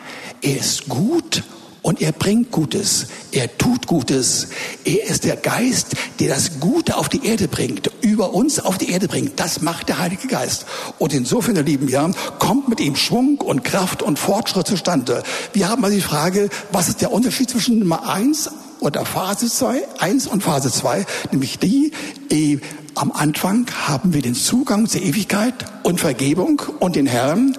Er 0.42 0.58
ist 0.58 0.88
gut 0.88 1.44
Und 1.86 2.02
er 2.02 2.10
bringt 2.10 2.50
Gutes. 2.50 3.06
Er 3.30 3.58
tut 3.58 3.86
Gutes. 3.86 4.48
Er 4.84 5.04
ist 5.04 5.22
der 5.22 5.36
Geist, 5.36 5.94
der 6.18 6.30
das 6.30 6.58
Gute 6.58 6.96
auf 6.96 7.08
die 7.08 7.24
Erde 7.24 7.46
bringt, 7.46 7.92
über 8.00 8.34
uns 8.34 8.58
auf 8.58 8.76
die 8.76 8.90
Erde 8.90 9.06
bringt. 9.06 9.38
Das 9.38 9.62
macht 9.62 9.88
der 9.88 10.00
Heilige 10.00 10.26
Geist. 10.26 10.66
Und 10.98 11.14
insofern, 11.14 11.54
ihr 11.54 11.62
Lieben, 11.62 11.86
ja, 11.86 12.10
kommt 12.40 12.68
mit 12.68 12.80
ihm 12.80 12.96
Schwung 12.96 13.38
und 13.38 13.62
Kraft 13.62 14.02
und 14.02 14.18
Fortschritt 14.18 14.66
zustande. 14.66 15.22
Wir 15.52 15.68
haben 15.68 15.84
also 15.84 15.94
die 15.94 16.02
Frage, 16.02 16.48
was 16.72 16.88
ist 16.88 17.02
der 17.02 17.12
Unterschied 17.12 17.50
zwischen 17.50 17.78
Nummer 17.78 18.08
eins 18.08 18.50
oder 18.80 19.04
Phase 19.04 19.46
zwei, 19.48 19.86
eins 20.00 20.26
und 20.26 20.42
Phase 20.42 20.72
zwei, 20.72 21.06
nämlich 21.30 21.60
die, 21.60 21.92
eh, 22.30 22.58
am 22.96 23.12
Anfang 23.12 23.64
haben 23.86 24.12
wir 24.12 24.22
den 24.22 24.34
Zugang 24.34 24.88
zur 24.88 25.02
Ewigkeit 25.02 25.54
und 25.84 26.00
Vergebung 26.00 26.60
und 26.80 26.96
den 26.96 27.06
Herrn. 27.06 27.56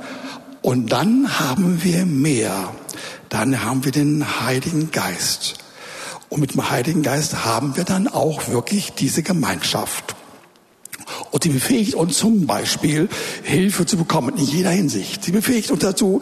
Und 0.62 0.92
dann 0.92 1.40
haben 1.40 1.82
wir 1.82 2.06
mehr 2.06 2.74
dann 3.30 3.64
haben 3.64 3.86
wir 3.86 3.92
den 3.92 4.42
Heiligen 4.42 4.92
Geist. 4.92 5.56
Und 6.30 6.42
mit 6.42 6.54
dem 6.54 6.70
Heiligen 6.70 7.04
Geist 7.04 7.46
haben 7.46 7.78
wir 7.78 7.86
dann 7.86 8.08
auch 8.08 8.50
wirklich 8.50 8.94
diese 8.94 9.24
Gemeinschaft. 9.24 10.17
Und 11.32 11.44
sie 11.44 11.50
befähigt 11.50 11.96
uns 11.96 12.18
zum 12.18 12.46
Beispiel, 12.46 13.10
Hilfe 13.44 13.86
zu 13.86 13.98
bekommen 13.98 14.38
in 14.38 14.46
jeder 14.46 14.72
Hinsicht. 14.72 15.24
Sie 15.24 15.32
befähigt 15.32 15.72
uns 15.72 15.82
dazu, 15.82 16.22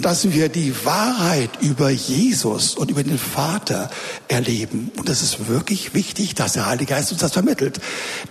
dass 0.00 0.32
wir 0.32 0.48
die 0.48 0.74
Wahrheit 0.84 1.50
über 1.60 1.90
Jesus 1.90 2.74
und 2.74 2.90
über 2.90 3.02
den 3.02 3.18
Vater 3.18 3.90
erleben. 4.28 4.90
Und 4.96 5.08
das 5.08 5.22
ist 5.22 5.48
wirklich 5.48 5.94
wichtig, 5.94 6.34
dass 6.34 6.54
der 6.54 6.66
Heilige 6.66 6.94
Geist 6.94 7.12
uns 7.12 7.20
das 7.20 7.32
vermittelt. 7.32 7.80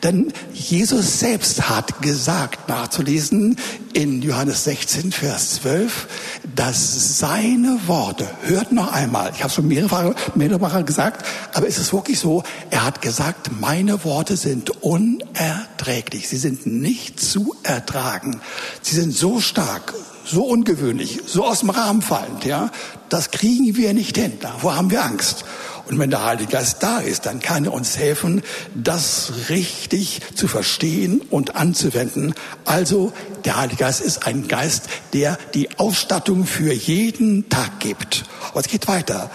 Denn 0.04 0.34
Jesus 0.54 1.20
selbst 1.20 1.70
hat 1.70 2.02
gesagt, 2.02 2.68
nachzulesen 2.70 3.58
in 3.94 4.22
Johannes 4.22 4.64
16, 4.66 5.12
Vers 5.12 5.56
12, 5.56 6.08
dass 6.56 7.20
seine 7.20 7.80
Worte, 7.88 8.28
hört 8.44 8.72
noch 8.72 8.92
einmal, 8.92 9.32
ich 9.34 9.40
habe 9.40 9.48
es 9.48 9.56
schon 9.56 9.68
mehrere, 9.68 10.16
mehrere 10.36 10.84
gesagt, 10.84 11.26
aber 11.54 11.68
es 11.68 11.78
ist 11.78 11.94
wirklich 11.94 12.20
so, 12.20 12.44
er 12.70 12.86
hat 12.86 13.02
gesagt, 13.02 13.50
meine 13.60 14.04
Worte 14.04 14.38
sind 14.38 14.70
unerträglich, 14.84 15.77
sie 15.86 16.38
sind 16.38 16.66
nicht 16.66 17.20
zu 17.20 17.56
ertragen, 17.64 18.42
sie 18.82 18.96
sind 18.96 19.14
so 19.14 19.40
stark, 19.40 19.94
so 20.26 20.44
ungewöhnlich, 20.44 21.22
so 21.26 21.46
aus 21.46 21.62
dem 21.62 21.70
Rahmen 21.70 22.02
fallend, 22.02 22.46
ja, 22.46 22.72
das 23.10 23.32
kriegen 23.32 23.76
wir 23.76 23.94
nicht 23.94 24.18
hin, 24.18 24.34
davor 24.40 24.76
haben 24.76 24.92
wir 24.92 25.04
Angst. 25.04 25.46
Und 25.88 26.00
wenn 26.00 26.10
der 26.10 26.26
Heilige 26.26 26.52
Geist 26.52 26.84
da 26.84 27.00
ist, 27.00 27.26
dann 27.26 27.40
kann 27.40 27.64
er 27.64 27.74
uns 27.74 27.98
helfen, 27.98 28.42
das 28.76 29.32
richtig 29.50 30.20
zu 30.36 30.50
verstehen 30.50 31.22
und 31.30 31.56
anzuwenden. 31.56 32.34
Also 32.66 33.14
der 33.46 33.58
Heilige 33.58 33.78
Geist 33.78 34.02
ist 34.02 34.26
ein 34.26 34.48
Geist, 34.48 34.90
der 35.14 35.38
die 35.54 35.78
Ausstattung 35.80 36.46
für 36.46 36.74
jeden 36.74 37.50
Tag 37.50 37.80
gibt. 37.80 38.26
Aber 38.50 38.60
es 38.60 38.68
geht 38.68 38.88
weiter. 38.88 39.30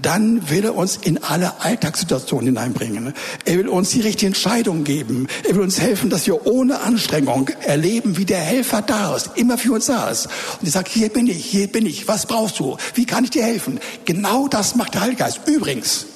Dann 0.00 0.48
will 0.50 0.64
er 0.64 0.74
uns 0.74 0.96
in 0.96 1.22
alle 1.22 1.60
Alltagssituationen 1.60 2.46
hineinbringen. 2.46 3.14
Er 3.44 3.58
will 3.58 3.68
uns 3.68 3.90
die 3.90 4.00
richtige 4.00 4.26
Entscheidung 4.26 4.84
geben. 4.84 5.26
Er 5.46 5.54
will 5.54 5.62
uns 5.62 5.80
helfen, 5.80 6.10
dass 6.10 6.26
wir 6.26 6.46
ohne 6.46 6.80
Anstrengung 6.80 7.48
erleben, 7.60 8.16
wie 8.16 8.24
der 8.24 8.40
Helfer 8.40 8.82
da 8.82 9.14
ist, 9.14 9.30
immer 9.36 9.58
für 9.58 9.72
uns 9.72 9.86
da 9.86 10.10
ist. 10.10 10.26
Und 10.60 10.66
er 10.66 10.70
sagt, 10.70 10.88
hier 10.88 11.08
bin 11.08 11.26
ich, 11.26 11.44
hier 11.44 11.66
bin 11.66 11.86
ich. 11.86 12.08
Was 12.08 12.26
brauchst 12.26 12.58
du? 12.58 12.76
Wie 12.94 13.06
kann 13.06 13.24
ich 13.24 13.30
dir 13.30 13.44
helfen? 13.44 13.80
Genau 14.04 14.48
das 14.48 14.74
macht 14.74 14.94
der 14.94 15.02
Heilige 15.02 15.22
Geist. 15.22 15.40
Übrigens, 15.46 16.06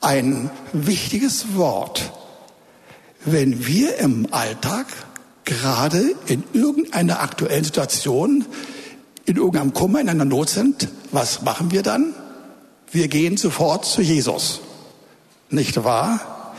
ein 0.00 0.50
wichtiges 0.72 1.54
Wort. 1.54 2.12
Wenn 3.24 3.66
wir 3.66 3.98
im 3.98 4.26
Alltag 4.32 4.86
gerade 5.44 6.14
in 6.26 6.44
irgendeiner 6.52 7.20
aktuellen 7.20 7.64
Situation, 7.64 8.44
in 9.24 9.36
irgendeinem 9.36 9.72
Kummer, 9.72 10.00
in 10.00 10.08
einer 10.08 10.24
Not 10.24 10.50
sind, 10.50 10.88
was 11.10 11.42
machen 11.42 11.70
wir 11.70 11.82
dann? 11.82 12.14
Wir 12.90 13.08
gehen 13.08 13.36
sofort 13.36 13.84
zu 13.84 14.02
Jesus. 14.02 14.60
Nicht 15.50 15.84
wahr? 15.84 16.54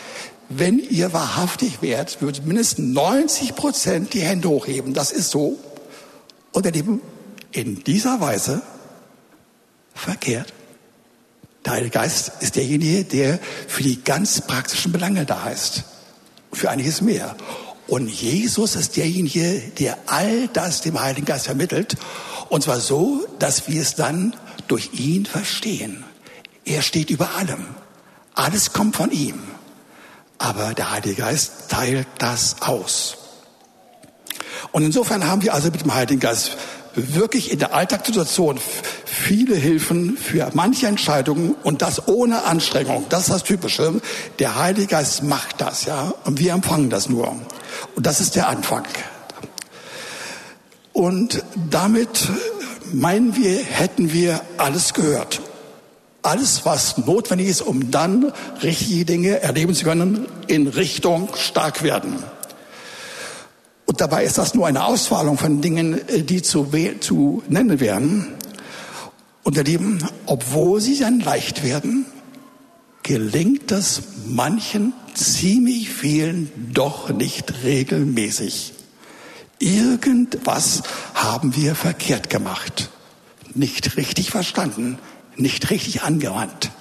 Wenn 0.49 0.79
ihr 0.79 1.13
wahrhaftig 1.13 1.81
wärt, 1.81 2.21
würdet 2.21 2.45
mindestens 2.45 2.93
90 2.93 3.55
Prozent 3.55 4.13
die 4.13 4.21
Hände 4.21 4.49
hochheben. 4.49 4.93
Das 4.93 5.11
ist 5.11 5.29
so. 5.29 5.57
Und 6.51 6.65
ihr 6.65 6.71
Lieben, 6.71 7.01
in 7.51 7.83
dieser 7.83 8.19
Weise 8.19 8.61
verkehrt. 9.93 10.53
Der 11.65 11.73
Heilige 11.73 11.91
Geist 11.91 12.31
ist 12.41 12.55
derjenige, 12.55 13.05
der 13.05 13.39
für 13.67 13.83
die 13.83 14.03
ganz 14.03 14.41
praktischen 14.41 14.91
Belange 14.91 15.25
da 15.25 15.49
ist. 15.49 15.83
Für 16.51 16.69
einiges 16.69 17.01
mehr. 17.01 17.35
Und 17.87 18.07
Jesus 18.07 18.75
ist 18.75 18.95
derjenige, 18.95 19.59
der 19.79 19.97
all 20.07 20.47
das 20.47 20.81
dem 20.81 21.01
Heiligen 21.01 21.25
Geist 21.25 21.45
vermittelt. 21.45 21.95
Und 22.49 22.63
zwar 22.63 22.79
so, 22.79 23.25
dass 23.39 23.67
wir 23.67 23.81
es 23.81 23.95
dann 23.95 24.35
durch 24.67 24.91
ihn 24.93 25.25
verstehen. 25.25 26.03
Er 26.65 26.81
steht 26.81 27.09
über 27.09 27.35
allem. 27.35 27.65
Alles 28.33 28.73
kommt 28.73 28.95
von 28.95 29.11
ihm. 29.11 29.39
Aber 30.37 30.73
der 30.73 30.91
Heilige 30.91 31.15
Geist 31.15 31.69
teilt 31.69 32.07
das 32.17 32.61
aus. 32.61 33.17
Und 34.71 34.83
insofern 34.83 35.27
haben 35.27 35.41
wir 35.41 35.53
also 35.53 35.69
mit 35.69 35.81
dem 35.81 35.93
Heiligen 35.93 36.19
Geist 36.19 36.57
wirklich 36.95 37.51
in 37.51 37.59
der 37.59 37.73
Alltagssituation 37.73 38.59
viele 39.05 39.55
Hilfen 39.55 40.17
für 40.17 40.49
manche 40.53 40.87
Entscheidungen 40.87 41.55
und 41.63 41.81
das 41.81 42.07
ohne 42.07 42.43
Anstrengung. 42.43 43.05
Das 43.09 43.23
ist 43.23 43.29
das 43.31 43.43
Typische. 43.43 44.01
Der 44.39 44.55
Heilige 44.55 44.87
Geist 44.87 45.23
macht 45.23 45.59
das, 45.59 45.85
ja, 45.85 46.13
und 46.25 46.39
wir 46.39 46.53
empfangen 46.53 46.89
das 46.89 47.09
nur. 47.09 47.35
Und 47.95 48.05
das 48.05 48.19
ist 48.19 48.35
der 48.35 48.47
Anfang. 48.47 48.83
Und 50.93 51.43
damit 51.69 52.29
meinen 52.93 53.35
wir, 53.35 53.57
hätten 53.57 54.13
wir 54.13 54.41
alles 54.57 54.93
gehört. 54.93 55.41
Alles, 56.21 56.65
was 56.65 56.97
notwendig 56.99 57.47
ist, 57.47 57.61
um 57.61 57.91
dann 57.91 58.31
richtige 58.61 59.03
Dinge 59.03 59.41
erleben 59.41 59.73
zu 59.73 59.83
können, 59.83 60.25
in 60.47 60.67
Richtung 60.67 61.29
stark 61.35 61.83
werden. 61.83 62.23
Und 63.85 63.99
dabei 63.99 64.23
ist 64.23 64.37
das 64.37 64.53
nur 64.53 64.65
eine 64.65 64.85
Auswahlung 64.85 65.37
von 65.37 65.61
Dingen, 65.61 65.99
die 66.09 66.41
zu, 66.41 66.69
zu 67.01 67.43
nennen 67.49 67.79
wären. 67.79 68.27
Und 69.43 69.57
ihr 69.57 69.63
Lieben, 69.63 69.99
obwohl 70.25 70.79
sie 70.79 70.97
dann 70.97 71.19
leicht 71.19 71.63
werden, 71.63 72.05
gelingt 73.03 73.71
es 73.71 74.01
manchen 74.25 74.93
ziemlich 75.13 75.89
vielen 75.89 76.51
doch 76.73 77.09
nicht 77.09 77.63
regelmäßig. 77.63 78.73
Irgendwas 79.59 80.83
haben 81.13 81.55
wir 81.55 81.75
verkehrt 81.75 82.29
gemacht, 82.29 82.89
nicht 83.53 83.97
richtig 83.97 84.31
verstanden, 84.31 84.97
nicht 85.37 85.69
richtig 85.69 86.01
angewandt. 86.01 86.71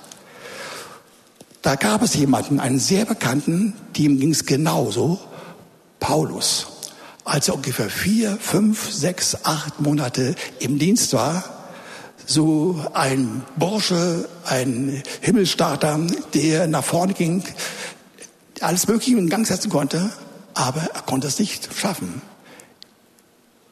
Da 1.62 1.76
gab 1.76 2.02
es 2.02 2.14
jemanden, 2.14 2.58
einen 2.58 2.80
sehr 2.80 3.04
bekannten, 3.04 3.74
dem 3.96 4.18
ging 4.18 4.32
es 4.32 4.46
genauso, 4.46 5.20
Paulus. 6.00 6.66
Als 7.24 7.46
er 7.46 7.54
ungefähr 7.54 7.88
vier, 7.88 8.36
fünf, 8.40 8.90
sechs, 8.90 9.44
acht 9.44 9.80
Monate 9.80 10.34
im 10.58 10.80
Dienst 10.80 11.12
war, 11.12 11.44
so 12.26 12.84
ein 12.94 13.44
Bursche, 13.56 14.28
ein 14.44 15.02
Himmelstarter, 15.20 16.00
der 16.34 16.66
nach 16.66 16.82
vorne 16.84 17.12
ging, 17.12 17.44
alles 18.64 18.88
Mögliche 18.88 19.16
in 19.16 19.28
Gang 19.28 19.46
setzen 19.46 19.70
konnte, 19.70 20.10
aber 20.54 20.82
er 20.82 21.02
konnte 21.02 21.26
es 21.26 21.38
nicht 21.38 21.68
schaffen. 21.74 22.22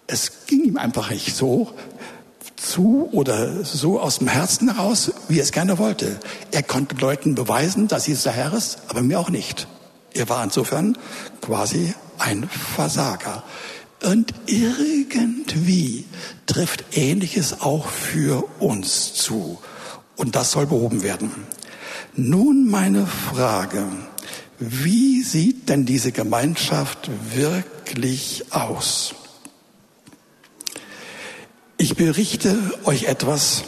Es 0.07 0.47
ging 0.47 0.65
ihm 0.65 0.77
einfach 0.77 1.11
nicht 1.11 1.37
so 1.37 1.73
zu 2.57 3.09
oder 3.13 3.65
so 3.65 4.01
aus 4.01 4.19
dem 4.19 4.29
Herzen 4.29 4.75
heraus, 4.75 5.13
wie 5.29 5.39
er 5.39 5.45
es 5.45 5.53
gerne 5.53 5.79
wollte. 5.79 6.19
Er 6.51 6.63
konnte 6.63 6.97
Leuten 6.97 7.35
beweisen, 7.35 7.89
dass 7.89 8.07
Jesus 8.07 8.25
der 8.25 8.33
Herr 8.33 8.53
ist, 8.53 8.79
aber 8.89 9.03
mir 9.03 9.19
auch 9.19 9.31
nicht. 9.31 9.67
Er 10.13 10.29
war 10.29 10.43
insofern 10.43 10.99
quasi 11.41 11.95
ein 12.19 12.49
Versager. 12.49 13.43
Und 14.03 14.35
irgendwie 14.47 16.07
trifft 16.47 16.85
Ähnliches 16.93 17.61
auch 17.61 17.87
für 17.87 18.45
uns 18.59 19.15
zu. 19.15 19.59
Und 20.17 20.37
das 20.37 20.53
soll 20.53 20.67
behoben 20.67 21.03
werden. 21.03 21.31
Nun 22.15 22.69
meine 22.69 23.07
Frage. 23.07 23.87
Wie 24.63 25.23
sieht 25.23 25.71
denn 25.71 25.87
diese 25.87 26.13
Gemeinschaft 26.13 27.11
wirklich 27.35 28.45
aus? 28.51 29.15
Ich 31.79 31.97
berichte 31.97 32.59
euch 32.85 33.05
etwas, 33.05 33.65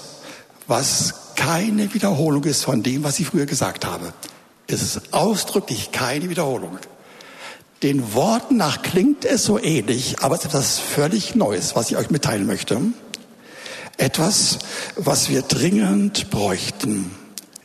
was 0.67 1.35
keine 1.35 1.95
Wiederholung 1.95 2.45
ist 2.45 2.65
von 2.65 2.83
dem, 2.83 3.05
was 3.05 3.19
ich 3.21 3.29
früher 3.29 3.47
gesagt 3.47 3.87
habe. 3.87 4.13
Es 4.67 4.83
ist 4.83 5.15
ausdrücklich 5.15 5.93
keine 5.93 6.29
Wiederholung. 6.29 6.79
Den 7.83 8.13
Worten 8.13 8.59
nach 8.59 8.83
klingt 8.83 9.25
es 9.25 9.45
so 9.45 9.59
ähnlich, 9.59 10.21
aber 10.21 10.35
es 10.35 10.43
ist 10.43 10.49
etwas 10.49 10.79
völlig 10.79 11.35
Neues, 11.35 11.75
was 11.75 11.91
ich 11.91 11.97
euch 11.97 12.11
mitteilen 12.11 12.47
möchte. 12.47 12.79
Etwas, 13.97 14.59
was 14.97 15.31
wir 15.31 15.41
dringend 15.41 16.29
bräuchten, 16.29 17.11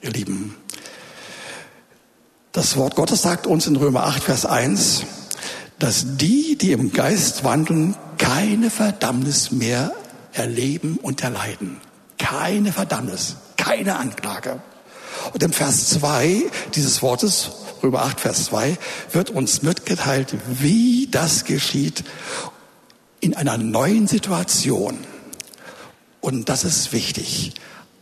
ihr 0.01 0.11
Lieben. 0.11 0.55
Das 2.57 2.75
Wort 2.75 2.95
Gottes 2.95 3.21
sagt 3.21 3.45
uns 3.45 3.67
in 3.67 3.75
Römer 3.75 4.05
8, 4.05 4.23
Vers 4.23 4.47
1, 4.47 5.03
dass 5.77 6.17
die, 6.17 6.57
die 6.57 6.71
im 6.71 6.91
Geist 6.91 7.43
wandeln, 7.43 7.95
keine 8.17 8.71
Verdammnis 8.71 9.51
mehr 9.51 9.93
erleben 10.33 10.97
und 10.99 11.21
erleiden. 11.21 11.79
keine 12.17 12.73
Verdammnis, 12.73 13.35
keine 13.57 13.97
Anklage. 13.97 14.59
Und 15.33 15.43
im 15.43 15.53
Vers 15.53 15.89
2 15.89 16.45
dieses 16.73 17.03
Wortes, 17.03 17.51
Römer 17.83 18.01
8, 18.01 18.21
Vers 18.21 18.45
2, 18.45 18.75
wird 19.11 19.29
uns 19.29 19.61
mitgeteilt, 19.61 20.33
wie 20.47 21.09
das 21.11 21.45
geschieht 21.45 22.05
in 23.19 23.35
einer 23.35 23.59
neuen 23.59 24.07
Situation. 24.07 24.97
Und 26.21 26.49
das 26.49 26.63
ist 26.63 26.91
wichtig. 26.91 27.53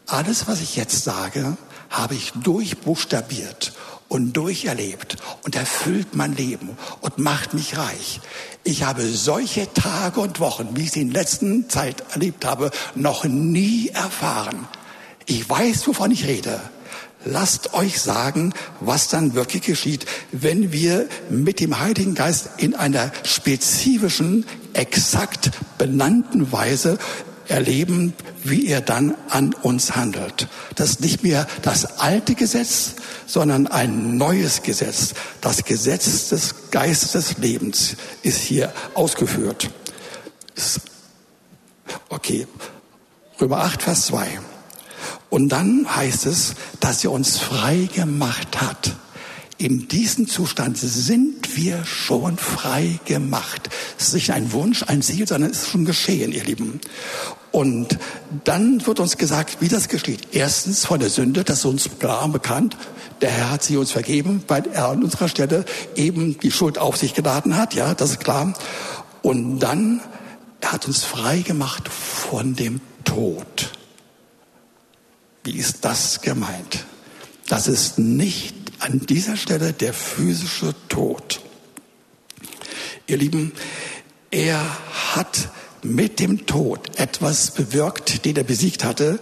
Alles, 0.08 0.48
was 0.48 0.62
ich 0.62 0.78
jetzt 0.78 1.04
sage, 1.04 1.58
habe 1.90 2.16
ich 2.16 2.32
durchbuchstabiert 2.42 3.74
und 4.16 4.32
durcherlebt 4.32 5.18
und 5.44 5.58
erfüllt 5.58 6.16
mein 6.16 6.38
Leben 6.38 6.70
und 7.02 7.18
macht 7.18 7.54
mich 7.54 7.78
reich. 7.78 8.22
Ich 8.64 8.84
habe 8.84 9.06
solche 9.06 9.72
Tage 9.74 10.22
und 10.22 10.40
Wochen, 10.40 10.70
wie 10.76 10.84
ich 10.84 10.92
sie 10.92 11.02
in 11.02 11.12
letzter 11.12 11.68
Zeit 11.68 12.02
erlebt 12.14 12.46
habe, 12.46 12.72
noch 12.96 13.26
nie 13.26 13.90
erfahren. 13.90 14.70
Ich 15.26 15.50
weiß, 15.50 15.86
wovon 15.88 16.12
ich 16.12 16.26
rede. 16.28 16.62
Lasst 17.26 17.74
euch 17.74 18.00
sagen, 18.00 18.54
was 18.80 19.10
dann 19.10 19.34
wirklich 19.34 19.64
geschieht, 19.64 20.06
wenn 20.32 20.72
wir 20.72 21.10
mit 21.30 21.60
dem 21.60 21.82
Heiligen 21.82 22.16
Geist 22.16 22.52
in 22.56 22.74
einer 22.74 23.12
spezifischen, 23.24 24.46
exakt 24.72 25.52
benannten 25.78 26.54
Weise 26.54 27.00
erleben, 27.48 28.14
wie 28.44 28.68
er 28.68 28.82
dann 28.82 29.16
an 29.30 29.54
uns 29.54 29.96
handelt. 29.96 30.48
Das 30.76 30.92
ist 30.92 31.02
nicht 31.02 31.24
mehr 31.24 31.48
das 31.62 32.00
alte 32.00 32.36
Gesetz, 32.36 32.96
sondern 33.26 33.68
ein 33.68 34.18
neues 34.18 34.64
Gesetz. 34.64 35.14
Das 35.42 35.64
Gesetz 35.64 36.30
des 36.30 36.72
Geistes 36.72 37.12
des 37.14 37.38
Lebens 37.38 37.96
ist 38.24 38.40
hier 38.40 38.74
ausgeführt. 38.94 39.70
Okay, 42.10 42.48
Römer 43.40 43.58
8, 43.60 43.84
Vers 43.84 44.08
2. 44.08 44.40
Und 45.30 45.50
dann 45.50 45.86
heißt 45.94 46.26
es, 46.28 46.56
dass 46.80 47.04
er 47.04 47.12
uns 47.12 47.38
frei 47.38 47.90
gemacht 47.94 48.62
hat. 48.62 48.96
In 49.58 49.88
diesem 49.88 50.28
Zustand 50.28 50.78
sind 50.78 51.56
wir 51.56 51.86
schon 51.86 52.38
frei 52.38 53.00
gemacht. 53.06 53.70
Es 53.98 54.08
ist 54.08 54.14
nicht 54.14 54.32
ein 54.32 54.52
Wunsch, 54.52 54.84
ein 54.84 55.02
Ziel, 55.02 55.26
sondern 55.26 55.52
es 55.52 55.64
ist 55.64 55.70
schon 55.70 55.86
geschehen, 55.86 56.34
ihr 56.34 56.44
Lieben. 56.44 56.82
Und 57.54 57.98
dann 58.44 58.86
wird 58.86 59.00
uns 59.00 59.18
gesagt, 59.18 59.62
wie 59.62 59.70
das 59.70 59.88
geschieht. 59.88 60.28
Erstens 60.34 60.86
von 60.86 61.00
der 61.00 61.10
Sünde, 61.10 61.46
das 61.46 61.60
ist 61.60 61.66
uns 61.66 61.90
klar 62.00 62.28
bekannt. 62.28 62.76
Der 63.22 63.30
Herr 63.32 63.52
hat 63.52 63.64
sie 63.64 63.78
uns 63.78 63.92
vergeben, 63.92 64.44
weil 64.50 64.68
er 64.74 64.90
an 64.90 65.04
unserer 65.04 65.30
Stelle 65.30 65.64
eben 65.96 66.38
die 66.38 66.52
Schuld 66.52 66.78
auf 66.78 66.98
sich 66.98 67.14
geladen 67.14 67.56
hat. 67.56 67.74
Ja, 67.74 67.94
das 67.94 68.12
ist 68.12 68.20
klar. 68.20 68.54
Und 69.22 69.60
dann, 69.60 70.02
er 70.60 70.74
hat 70.74 70.86
uns 70.86 71.06
frei 71.06 71.40
gemacht 71.40 71.88
von 71.88 72.56
dem 72.56 72.82
Tod. 73.06 73.72
Wie 75.46 75.56
ist 75.56 75.86
das 75.86 76.20
gemeint? 76.20 76.84
Das 77.48 77.70
ist 77.70 78.00
nicht 78.00 78.65
an 78.86 79.02
dieser 79.08 79.36
Stelle 79.36 79.74
der 79.74 79.94
physische 79.94 80.76
Tod. 80.90 81.42
Ihr 83.08 83.18
Lieben, 83.18 83.52
er 84.30 84.62
hat 85.16 85.50
mit 85.82 86.20
dem 86.20 86.46
Tod 86.46 87.00
etwas 87.00 87.52
bewirkt, 87.52 88.26
den 88.26 88.36
er 88.36 88.44
besiegt 88.44 88.84
hatte, 88.84 89.20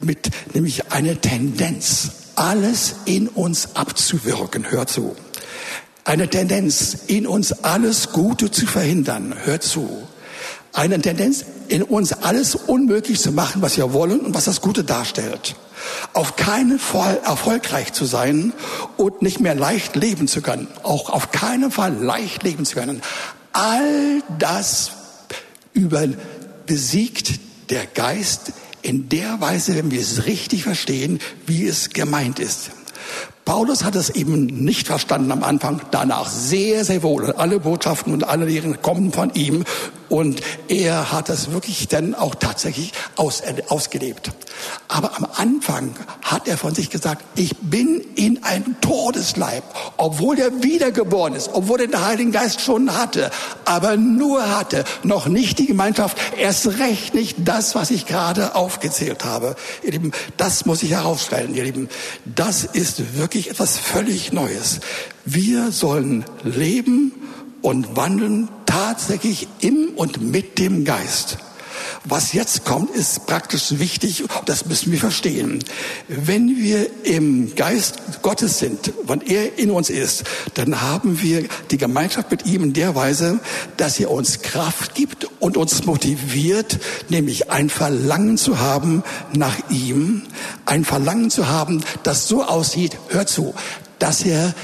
mit 0.00 0.30
nämlich 0.52 0.90
eine 0.90 1.16
Tendenz, 1.20 2.10
alles 2.34 2.96
in 3.04 3.28
uns 3.28 3.76
abzuwirken. 3.76 4.70
Hört 4.70 4.90
zu. 4.90 5.14
Eine 6.04 6.28
Tendenz, 6.28 6.96
in 7.06 7.26
uns 7.26 7.52
alles 7.52 8.10
Gute 8.10 8.50
zu 8.50 8.66
verhindern. 8.66 9.34
Hört 9.44 9.62
zu. 9.62 10.08
Eine 10.72 11.00
Tendenz, 11.00 11.44
in 11.68 11.82
uns 11.82 12.12
alles 12.12 12.54
unmöglich 12.54 13.20
zu 13.20 13.32
machen, 13.32 13.62
was 13.62 13.76
wir 13.76 13.92
wollen 13.92 14.20
und 14.20 14.34
was 14.34 14.44
das 14.44 14.60
Gute 14.60 14.84
darstellt 14.84 15.54
auf 16.12 16.36
keinen 16.36 16.78
Fall 16.78 17.20
erfolgreich 17.24 17.92
zu 17.92 18.04
sein 18.04 18.52
und 18.96 19.22
nicht 19.22 19.40
mehr 19.40 19.54
leicht 19.54 19.96
leben 19.96 20.28
zu 20.28 20.42
können. 20.42 20.68
Auch 20.82 21.10
auf 21.10 21.30
keinen 21.30 21.70
Fall 21.70 21.94
leicht 21.94 22.42
leben 22.42 22.64
zu 22.64 22.76
können. 22.76 23.02
All 23.52 24.22
das 24.38 24.92
über 25.72 26.06
besiegt 26.66 27.40
der 27.70 27.86
Geist 27.86 28.52
in 28.82 29.08
der 29.08 29.40
Weise, 29.40 29.76
wenn 29.76 29.90
wir 29.90 30.00
es 30.00 30.26
richtig 30.26 30.62
verstehen, 30.62 31.20
wie 31.46 31.66
es 31.66 31.90
gemeint 31.90 32.38
ist. 32.38 32.70
Paulus 33.48 33.82
hat 33.82 33.96
es 33.96 34.10
eben 34.10 34.44
nicht 34.44 34.86
verstanden 34.86 35.32
am 35.32 35.42
Anfang, 35.42 35.80
danach 35.90 36.28
sehr, 36.28 36.84
sehr 36.84 37.02
wohl. 37.02 37.32
Alle 37.32 37.60
Botschaften 37.60 38.12
und 38.12 38.24
alle 38.24 38.44
Lehren 38.44 38.82
kommen 38.82 39.10
von 39.10 39.32
ihm 39.32 39.64
und 40.08 40.40
er 40.68 41.12
hat 41.12 41.28
das 41.28 41.52
wirklich 41.52 41.88
dann 41.88 42.14
auch 42.14 42.34
tatsächlich 42.34 42.92
aus, 43.16 43.42
ausgelebt. 43.68 44.32
Aber 44.88 45.16
am 45.16 45.26
Anfang 45.36 45.94
hat 46.22 46.48
er 46.48 46.56
von 46.56 46.74
sich 46.74 46.90
gesagt, 46.90 47.24
ich 47.36 47.56
bin 47.60 48.04
in 48.16 48.42
einem 48.42 48.80
Todesleib, 48.80 49.62
obwohl 49.96 50.38
er 50.38 50.62
wiedergeboren 50.62 51.34
ist, 51.34 51.50
obwohl 51.52 51.80
er 51.80 51.86
den 51.86 52.04
Heiligen 52.04 52.32
Geist 52.32 52.60
schon 52.60 52.96
hatte, 52.96 53.30
aber 53.64 53.96
nur 53.96 54.56
hatte, 54.58 54.84
noch 55.02 55.26
nicht 55.26 55.58
die 55.58 55.66
Gemeinschaft, 55.66 56.16
erst 56.38 56.78
recht 56.78 57.14
nicht 57.14 57.36
das, 57.44 57.74
was 57.74 57.90
ich 57.90 58.06
gerade 58.06 58.54
aufgezählt 58.54 59.24
habe. 59.24 59.56
Ihr 59.82 59.92
Lieben, 59.92 60.12
das 60.36 60.64
muss 60.64 60.82
ich 60.82 60.92
herausstellen, 60.92 61.54
ihr 61.54 61.64
Lieben. 61.64 61.88
Das 62.24 62.64
ist 62.64 63.16
wirklich 63.16 63.37
etwas 63.46 63.78
völlig 63.78 64.32
Neues. 64.32 64.80
Wir 65.24 65.70
sollen 65.70 66.24
leben 66.42 67.12
und 67.62 67.96
wandeln 67.96 68.48
tatsächlich 68.66 69.46
im 69.60 69.90
und 69.94 70.20
mit 70.20 70.58
dem 70.58 70.84
Geist. 70.84 71.38
Was 72.04 72.32
jetzt 72.32 72.64
kommt, 72.64 72.90
ist 72.94 73.26
praktisch 73.26 73.78
wichtig, 73.78 74.24
das 74.46 74.66
müssen 74.66 74.92
wir 74.92 74.98
verstehen. 74.98 75.64
Wenn 76.08 76.56
wir 76.56 76.88
im 77.04 77.54
Geist 77.54 78.22
Gottes 78.22 78.58
sind, 78.58 78.92
wenn 79.04 79.20
er 79.20 79.58
in 79.58 79.70
uns 79.70 79.90
ist, 79.90 80.24
dann 80.54 80.80
haben 80.80 81.22
wir 81.22 81.48
die 81.70 81.78
Gemeinschaft 81.78 82.30
mit 82.30 82.46
ihm 82.46 82.62
in 82.62 82.72
der 82.72 82.94
Weise, 82.94 83.40
dass 83.76 83.98
er 84.00 84.10
uns 84.10 84.42
Kraft 84.42 84.94
gibt 84.94 85.28
und 85.40 85.56
uns 85.56 85.84
motiviert, 85.84 86.78
nämlich 87.08 87.50
ein 87.50 87.70
Verlangen 87.70 88.38
zu 88.38 88.58
haben 88.58 89.02
nach 89.32 89.56
ihm, 89.70 90.22
ein 90.66 90.84
Verlangen 90.84 91.30
zu 91.30 91.48
haben, 91.48 91.84
das 92.02 92.28
so 92.28 92.44
aussieht, 92.44 92.96
hör 93.08 93.26
zu, 93.26 93.54
dass 93.98 94.22
er 94.22 94.54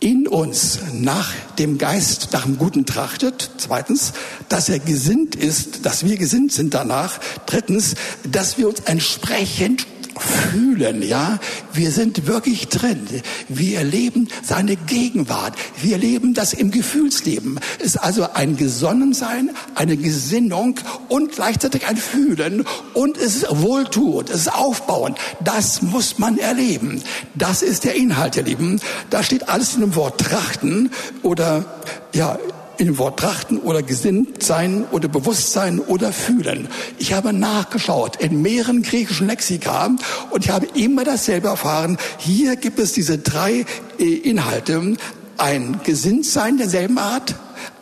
in 0.00 0.28
uns 0.28 0.78
nach 0.92 1.32
dem 1.58 1.78
Geist, 1.78 2.28
nach 2.32 2.44
dem 2.44 2.58
Guten 2.58 2.86
trachtet. 2.86 3.50
Zweitens, 3.58 4.12
dass 4.48 4.68
er 4.68 4.78
gesinnt 4.78 5.34
ist, 5.34 5.84
dass 5.86 6.04
wir 6.04 6.16
gesinnt 6.16 6.52
sind 6.52 6.74
danach. 6.74 7.18
Drittens, 7.46 7.94
dass 8.24 8.58
wir 8.58 8.68
uns 8.68 8.80
entsprechend 8.80 9.86
fühlen, 10.20 11.02
ja. 11.02 11.38
Wir 11.72 11.90
sind 11.90 12.26
wirklich 12.26 12.68
drin. 12.68 13.06
Wir 13.48 13.78
erleben 13.78 14.28
seine 14.42 14.76
Gegenwart. 14.76 15.54
Wir 15.80 15.92
erleben 15.92 16.34
das 16.34 16.52
im 16.52 16.70
Gefühlsleben. 16.70 17.60
Es 17.78 17.86
ist 17.86 17.96
also 17.96 18.32
ein 18.32 18.56
Gesonnensein, 18.56 19.50
eine 19.74 19.96
Gesinnung 19.96 20.78
und 21.08 21.32
gleichzeitig 21.32 21.86
ein 21.86 21.96
Fühlen 21.96 22.64
und 22.94 23.16
es 23.16 23.36
ist 23.36 23.46
wohltuend, 23.50 24.30
es 24.30 24.42
ist 24.42 24.54
aufbauend. 24.54 25.18
Das 25.42 25.82
muss 25.82 26.18
man 26.18 26.38
erleben. 26.38 27.02
Das 27.34 27.62
ist 27.62 27.84
der 27.84 27.94
Inhalt, 27.94 28.36
ihr 28.36 28.42
Lieben. 28.42 28.80
Da 29.10 29.22
steht 29.22 29.48
alles 29.48 29.74
in 29.74 29.80
dem 29.80 29.94
Wort 29.94 30.20
trachten 30.20 30.90
oder, 31.22 31.64
ja, 32.12 32.38
in 32.78 32.96
Wort 32.96 33.18
trachten 33.18 33.58
oder 33.58 33.82
gesinnt 33.82 34.42
sein 34.42 34.84
oder 34.92 35.08
Bewusstsein 35.08 35.80
oder 35.80 36.12
fühlen. 36.12 36.68
Ich 36.98 37.12
habe 37.12 37.32
nachgeschaut 37.32 38.16
in 38.16 38.40
mehreren 38.40 38.82
griechischen 38.82 39.26
Lexika 39.26 39.90
und 40.30 40.44
ich 40.44 40.50
habe 40.50 40.66
immer 40.74 41.04
dasselbe 41.04 41.48
erfahren. 41.48 41.98
Hier 42.18 42.56
gibt 42.56 42.78
es 42.78 42.92
diese 42.92 43.18
drei 43.18 43.66
äh, 43.98 44.04
Inhalte. 44.04 44.96
Ein 45.36 45.80
Gesinntsein 45.84 46.56
derselben 46.56 46.98
Art, 46.98 47.34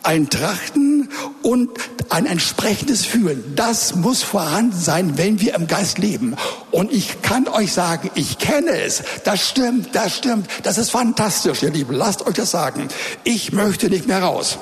ein 0.03 0.29
Trachten 0.29 1.09
und 1.47 1.69
ein 2.09 2.25
entsprechendes 2.25 3.05
Fühlen. 3.05 3.55
Das 3.55 3.95
muss 3.95 4.21
vorhanden 4.21 4.77
sein, 4.77 5.17
wenn 5.17 5.39
wir 5.39 5.55
im 5.55 5.67
Geist 5.67 5.97
leben. 5.97 6.35
Und 6.71 6.91
ich 6.91 7.21
kann 7.21 7.47
euch 7.47 7.71
sagen, 7.71 8.11
ich 8.15 8.37
kenne 8.37 8.71
es. 8.81 9.01
Das 9.23 9.47
stimmt, 9.47 9.95
das 9.95 10.17
stimmt. 10.17 10.49
Das 10.63 10.77
ist 10.77 10.91
fantastisch, 10.91 11.63
ihr 11.63 11.71
Lieben. 11.71 11.93
Lasst 11.93 12.27
euch 12.27 12.35
das 12.35 12.51
sagen. 12.51 12.89
Ich 13.23 13.53
möchte 13.53 13.89
nicht 13.89 14.07
mehr 14.07 14.23
raus. 14.23 14.57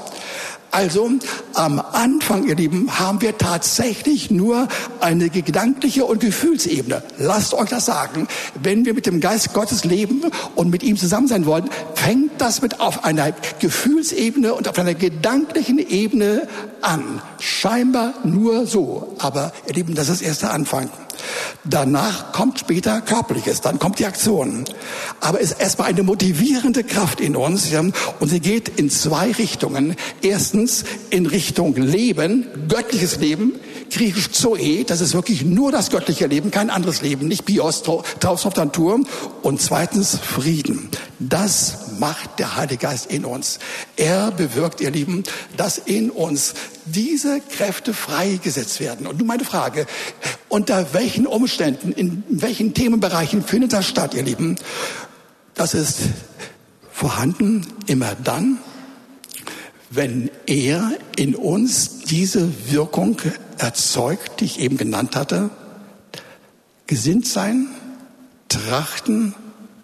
Also 0.76 1.10
am 1.54 1.80
Anfang, 1.80 2.46
ihr 2.50 2.56
Lieben, 2.58 3.00
haben 3.00 3.22
wir 3.22 3.38
tatsächlich 3.38 4.30
nur 4.30 4.68
eine 5.00 5.30
gedankliche 5.30 6.04
und 6.04 6.20
Gefühlsebene. 6.20 7.02
Lasst 7.18 7.54
euch 7.54 7.70
das 7.70 7.86
sagen. 7.86 8.28
Wenn 8.62 8.84
wir 8.84 8.94
mit 8.94 9.06
dem 9.06 9.22
Geist 9.22 9.54
Gottes 9.54 9.86
leben 9.86 10.24
und 10.56 10.72
mit 10.72 10.84
ihm 10.84 10.98
zusammen 10.98 11.30
sein 11.30 11.46
wollen, 11.46 11.70
fängt 11.94 12.42
das 12.42 12.62
mit 12.62 12.82
auf 12.82 13.06
einer 13.06 13.32
Gefühlsebene 13.60 14.54
und 14.54 14.68
auf 14.68 14.78
einer 14.78 14.96
gedanklichen 14.96 15.80
Ebene 15.80 16.46
an. 16.82 17.22
Scheinbar 17.40 18.14
nur 18.26 18.68
so. 18.68 19.16
Aber 19.20 19.54
ihr 19.68 19.76
Lieben, 19.76 19.96
das 19.96 20.10
ist 20.10 20.22
erst 20.22 20.42
der 20.42 20.52
Anfang. 20.52 20.90
Danach 21.64 22.32
kommt 22.32 22.60
später 22.60 23.02
Körperliches, 23.02 23.62
dann 23.62 23.80
kommt 23.80 24.00
die 24.00 24.06
Aktion. 24.06 24.66
Aber 25.20 25.42
es 25.42 25.52
ist 25.52 25.60
erstmal 25.60 25.90
eine 25.90 26.04
motivierende 26.04 26.84
Kraft 26.84 27.22
in 27.22 27.36
uns 27.36 27.72
und 28.20 28.30
sie 28.30 28.40
geht 28.40 28.70
in 28.70 28.90
zwei 28.90 29.32
Richtungen. 29.32 29.96
Erstens 30.22 30.84
in 31.10 31.26
Richtung 31.26 31.76
Leben, 31.76 32.48
göttliches 32.68 33.18
Leben, 33.18 33.54
griechisch 33.92 34.32
Zoe, 34.32 34.84
das 34.86 35.02
ist 35.02 35.14
wirklich 35.14 35.44
nur 35.44 35.72
das 35.72 35.90
göttliche 35.90 36.28
Leben, 36.28 36.52
kein 36.52 36.70
anderes 36.70 37.02
Leben, 37.02 37.28
nicht 37.28 37.46
Bios, 37.46 37.84
Taus 37.84 38.46
auf 38.46 38.54
der 38.54 38.72
Turm. 38.72 39.08
Und 39.42 39.62
zweitens 39.62 40.18
Frieden. 40.18 40.90
Das 41.20 42.00
macht 42.00 42.40
der 42.40 42.56
Heilige 42.56 42.78
Geist 42.78 43.12
in 43.12 43.26
uns. 43.26 43.60
Er 43.96 44.32
bewirkt, 44.32 44.82
ihr 44.82 44.92
Lieben, 44.92 45.24
dass 45.56 45.78
in 45.78 46.10
uns 46.10 46.54
diese 46.86 47.42
Kräfte 47.42 47.94
freigesetzt 47.94 48.80
werden. 48.80 49.08
Und 49.08 49.18
nun 49.18 49.28
meine 49.28 49.46
Frage, 49.46 49.88
unter 50.50 50.94
welchen 50.94 51.28
Umständen, 51.28 51.92
in 51.92 52.24
welchen 52.30 52.74
Themenbereichen 52.74 53.44
findet 53.44 53.74
das 53.74 53.88
statt, 53.88 54.14
ihr 54.14 54.24
Lieben? 54.24 54.56
Das 55.54 55.74
ist 55.74 56.00
vorhanden 56.92 57.66
immer 57.88 58.16
dann, 58.24 58.60
wenn 59.90 60.30
er 60.46 60.92
in 61.16 61.36
uns 61.36 62.00
diese 62.02 62.50
Wirkung 62.72 63.22
erzeugt, 63.58 64.40
die 64.40 64.46
ich 64.46 64.60
eben 64.60 64.78
genannt 64.78 65.16
hatte, 65.16 65.50
gesinnt 66.88 67.28
sein, 67.28 67.68
trachten, 68.50 69.34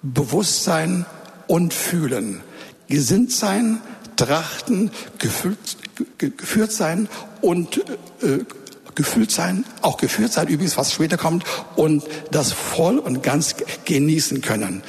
Bewusstsein 0.01 1.05
und 1.47 1.73
fühlen. 1.73 2.41
Gesinnt 2.87 3.31
sein, 3.31 3.79
trachten, 4.15 4.91
gefühlt, 5.17 5.57
geführt 6.17 6.71
sein 6.71 7.07
und 7.41 7.77
äh, 8.21 8.39
gefühlt 8.95 9.31
sein, 9.31 9.65
auch 9.81 9.97
geführt 9.97 10.33
sein 10.33 10.47
übrigens, 10.47 10.77
was 10.77 10.93
später 10.93 11.17
kommt, 11.17 11.43
und 11.75 12.03
das 12.31 12.51
voll 12.51 12.97
und 12.97 13.23
ganz 13.23 13.55
genießen 13.85 14.41
können. 14.41 14.83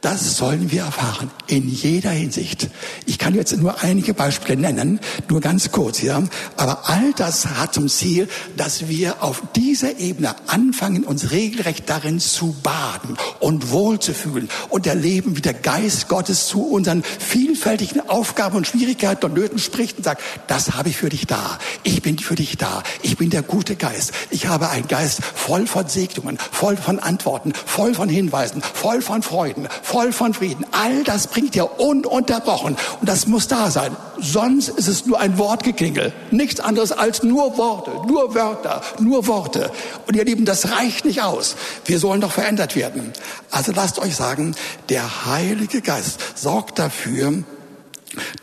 Das 0.00 0.36
sollen 0.36 0.70
wir 0.70 0.82
erfahren 0.82 1.28
in 1.48 1.68
jeder 1.68 2.10
Hinsicht. 2.10 2.68
Ich 3.04 3.18
kann 3.18 3.34
jetzt 3.34 3.56
nur 3.56 3.82
einige 3.82 4.14
Beispiele 4.14 4.56
nennen, 4.56 5.00
nur 5.28 5.40
ganz 5.40 5.72
kurz, 5.72 6.02
ja. 6.02 6.22
Aber 6.56 6.88
all 6.88 7.12
das 7.16 7.46
hat 7.46 7.74
zum 7.74 7.88
Ziel, 7.88 8.28
dass 8.56 8.86
wir 8.86 9.24
auf 9.24 9.42
dieser 9.56 9.98
Ebene 9.98 10.36
anfangen, 10.46 11.02
uns 11.02 11.32
regelrecht 11.32 11.90
darin 11.90 12.20
zu 12.20 12.54
baden 12.62 13.16
und 13.40 13.72
wohlzufühlen 13.72 14.48
und 14.68 14.86
erleben, 14.86 15.36
wie 15.36 15.40
der 15.40 15.54
Geist 15.54 16.06
Gottes 16.06 16.46
zu 16.46 16.62
unseren 16.62 17.02
vielfältigen 17.02 18.08
Aufgaben 18.08 18.56
und 18.56 18.68
Schwierigkeiten 18.68 19.24
und 19.24 19.34
Nöten 19.34 19.58
spricht 19.58 19.98
und 19.98 20.04
sagt, 20.04 20.22
das 20.46 20.74
habe 20.74 20.90
ich 20.90 20.96
für 20.96 21.08
dich 21.08 21.26
da. 21.26 21.58
Ich 21.82 22.02
bin 22.02 22.20
für 22.20 22.36
dich 22.36 22.56
da. 22.56 22.84
Ich 23.02 23.16
bin 23.16 23.30
der 23.30 23.42
gute 23.42 23.74
Geist. 23.74 24.12
Ich 24.30 24.46
habe 24.46 24.68
einen 24.68 24.86
Geist 24.86 25.24
voll 25.24 25.66
von 25.66 25.88
Segnungen, 25.88 26.38
voll 26.38 26.76
von 26.76 27.00
Antworten, 27.00 27.52
voll 27.52 27.94
von 27.94 28.08
Hinweisen, 28.08 28.62
voll 28.62 29.02
von 29.02 29.24
Freuden, 29.24 29.66
voll 29.88 30.12
von 30.12 30.34
Frieden. 30.34 30.66
All 30.70 31.02
das 31.02 31.28
bringt 31.28 31.56
er 31.56 31.80
ununterbrochen. 31.80 32.76
Und 33.00 33.08
das 33.08 33.26
muss 33.26 33.48
da 33.48 33.70
sein. 33.70 33.96
Sonst 34.20 34.68
ist 34.68 34.86
es 34.86 35.06
nur 35.06 35.18
ein 35.18 35.38
Wortgeklingel. 35.38 36.12
Nichts 36.30 36.60
anderes 36.60 36.92
als 36.92 37.22
nur 37.22 37.56
Worte, 37.56 37.92
nur 38.06 38.34
Wörter, 38.34 38.82
nur 38.98 39.26
Worte. 39.26 39.70
Und 40.06 40.14
ihr 40.14 40.24
Lieben, 40.24 40.44
das 40.44 40.70
reicht 40.70 41.04
nicht 41.04 41.22
aus. 41.22 41.56
Wir 41.86 41.98
sollen 41.98 42.20
doch 42.20 42.32
verändert 42.32 42.76
werden. 42.76 43.12
Also 43.50 43.72
lasst 43.72 43.98
euch 43.98 44.14
sagen, 44.14 44.54
der 44.90 45.26
Heilige 45.26 45.80
Geist 45.80 46.20
sorgt 46.36 46.78
dafür, 46.78 47.44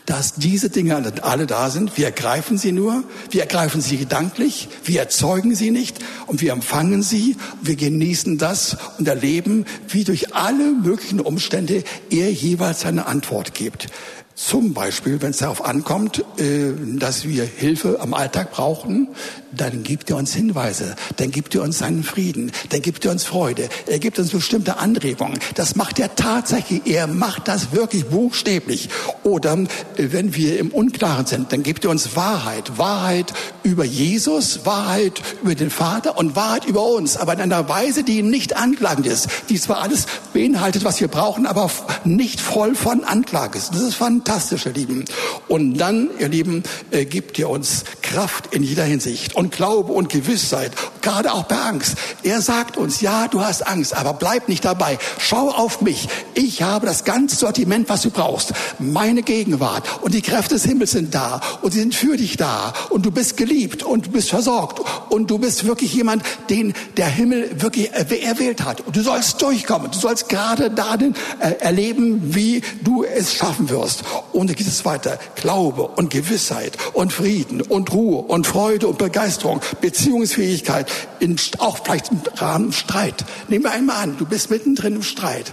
dass 0.04 0.34
diese 0.34 0.70
Dinge 0.70 0.96
alle 1.22 1.46
da 1.46 1.70
sind. 1.70 1.96
Wir 1.96 2.06
ergreifen 2.06 2.58
sie 2.58 2.72
nur, 2.72 3.04
wir 3.30 3.42
ergreifen 3.42 3.80
sie 3.80 3.96
gedanklich, 3.96 4.68
wir 4.84 5.00
erzeugen 5.00 5.54
sie 5.54 5.70
nicht 5.70 5.98
und 6.26 6.40
wir 6.40 6.52
empfangen 6.52 7.02
sie, 7.02 7.36
wir 7.62 7.76
genießen 7.76 8.38
das 8.38 8.76
und 8.98 9.08
erleben, 9.08 9.64
wie 9.88 10.04
durch 10.04 10.34
alle 10.34 10.72
möglichen 10.72 11.20
Umstände 11.20 11.84
er 12.10 12.32
jeweils 12.32 12.82
seine 12.82 13.06
Antwort 13.06 13.54
gibt. 13.54 13.88
Zum 14.36 14.74
Beispiel, 14.74 15.22
wenn 15.22 15.30
es 15.30 15.38
darauf 15.38 15.64
ankommt, 15.64 16.22
äh, 16.36 16.74
dass 16.98 17.26
wir 17.26 17.44
Hilfe 17.44 18.00
am 18.00 18.12
Alltag 18.12 18.52
brauchen, 18.52 19.08
dann 19.50 19.82
gibt 19.82 20.10
er 20.10 20.16
uns 20.16 20.34
Hinweise, 20.34 20.94
dann 21.16 21.30
gibt 21.30 21.54
er 21.54 21.62
uns 21.62 21.78
seinen 21.78 22.02
Frieden, 22.02 22.52
dann 22.68 22.82
gibt 22.82 23.06
er 23.06 23.12
uns 23.12 23.24
Freude, 23.24 23.70
er 23.86 23.98
gibt 23.98 24.18
uns 24.18 24.32
bestimmte 24.32 24.76
Anregungen. 24.76 25.38
Das 25.54 25.74
macht 25.74 25.98
er 25.98 26.14
tatsächlich, 26.16 26.82
er 26.84 27.06
macht 27.06 27.48
das 27.48 27.72
wirklich 27.72 28.04
buchstäblich. 28.04 28.90
Oder 29.22 29.54
äh, 29.54 30.08
wenn 30.12 30.34
wir 30.34 30.58
im 30.58 30.68
Unklaren 30.68 31.24
sind, 31.24 31.50
dann 31.52 31.62
gibt 31.62 31.86
er 31.86 31.90
uns 31.90 32.14
Wahrheit, 32.14 32.76
Wahrheit 32.76 33.32
über 33.62 33.84
Jesus, 33.84 34.66
Wahrheit 34.66 35.22
über 35.42 35.54
den 35.54 35.70
Vater 35.70 36.18
und 36.18 36.36
Wahrheit 36.36 36.66
über 36.66 36.84
uns, 36.84 37.16
aber 37.16 37.32
in 37.32 37.40
einer 37.40 37.70
Weise, 37.70 38.04
die 38.04 38.22
nicht 38.22 38.54
anklagend 38.54 39.06
ist, 39.06 39.28
die 39.48 39.58
zwar 39.58 39.80
alles 39.80 40.04
beinhaltet, 40.34 40.84
was 40.84 41.00
wir 41.00 41.08
brauchen, 41.08 41.46
aber 41.46 41.70
nicht 42.04 42.42
voll 42.42 42.74
von 42.74 43.02
Anklage 43.02 43.56
ist. 43.56 43.70
Das 43.72 43.80
ist 43.80 43.94
von 43.94 44.25
fantastisch, 44.26 44.66
ihr 44.66 44.72
Lieben. 44.72 45.04
Und 45.46 45.74
dann, 45.74 46.10
ihr 46.18 46.28
Lieben, 46.28 46.64
äh, 46.90 47.04
gibt 47.04 47.38
ihr 47.38 47.48
uns 47.48 47.84
Kraft 48.16 48.54
in 48.54 48.62
jeder 48.62 48.84
Hinsicht 48.84 49.36
und 49.36 49.52
Glaube 49.52 49.92
und 49.92 50.08
Gewissheit, 50.08 50.72
gerade 51.02 51.34
auch 51.34 51.42
bei 51.42 51.56
Angst. 51.56 51.96
Er 52.22 52.40
sagt 52.40 52.78
uns, 52.78 53.02
ja, 53.02 53.28
du 53.28 53.42
hast 53.42 53.66
Angst, 53.66 53.94
aber 53.94 54.14
bleib 54.14 54.48
nicht 54.48 54.64
dabei. 54.64 54.98
Schau 55.18 55.50
auf 55.50 55.82
mich. 55.82 56.08
Ich 56.32 56.62
habe 56.62 56.86
das 56.86 57.04
ganze 57.04 57.36
Sortiment, 57.36 57.90
was 57.90 58.00
du 58.00 58.10
brauchst. 58.10 58.54
Meine 58.78 59.22
Gegenwart 59.22 59.84
und 60.00 60.14
die 60.14 60.22
Kräfte 60.22 60.54
des 60.54 60.64
Himmels 60.64 60.92
sind 60.92 61.14
da 61.14 61.42
und 61.60 61.72
sie 61.72 61.80
sind 61.80 61.94
für 61.94 62.16
dich 62.16 62.38
da 62.38 62.72
und 62.88 63.04
du 63.04 63.10
bist 63.10 63.36
geliebt 63.36 63.82
und 63.82 64.06
du 64.06 64.10
bist 64.12 64.30
versorgt 64.30 64.80
und 65.10 65.30
du 65.30 65.36
bist 65.36 65.66
wirklich 65.66 65.92
jemand, 65.92 66.22
den 66.48 66.72
der 66.96 67.08
Himmel 67.08 67.60
wirklich 67.60 67.92
erwählt 67.92 68.64
hat. 68.64 68.80
Und 68.80 68.96
du 68.96 69.02
sollst 69.02 69.42
durchkommen. 69.42 69.90
Du 69.90 69.98
sollst 69.98 70.30
gerade 70.30 70.70
darin 70.70 71.14
äh, 71.40 71.52
erleben, 71.60 72.34
wie 72.34 72.62
du 72.82 73.04
es 73.04 73.34
schaffen 73.34 73.68
wirst. 73.68 74.04
Und 74.32 74.48
dann 74.48 74.56
geht 74.56 74.66
es 74.66 74.86
weiter. 74.86 75.18
Glaube 75.34 75.82
und 75.82 76.08
Gewissheit 76.08 76.78
und 76.94 77.12
Frieden 77.12 77.60
und 77.60 77.92
Ruhe 77.92 78.05
und 78.14 78.46
Freude 78.46 78.88
und 78.88 78.98
Begeisterung, 78.98 79.60
Beziehungsfähigkeit, 79.80 80.90
in, 81.20 81.36
auch 81.58 81.78
vielleicht 81.84 82.10
im 82.10 82.20
Rahmen 82.36 82.72
Streit. 82.72 83.24
Nehmen 83.48 83.64
wir 83.64 83.72
einmal 83.72 84.02
an, 84.02 84.16
du 84.18 84.26
bist 84.26 84.50
mittendrin 84.50 84.96
im 84.96 85.02
Streit 85.02 85.52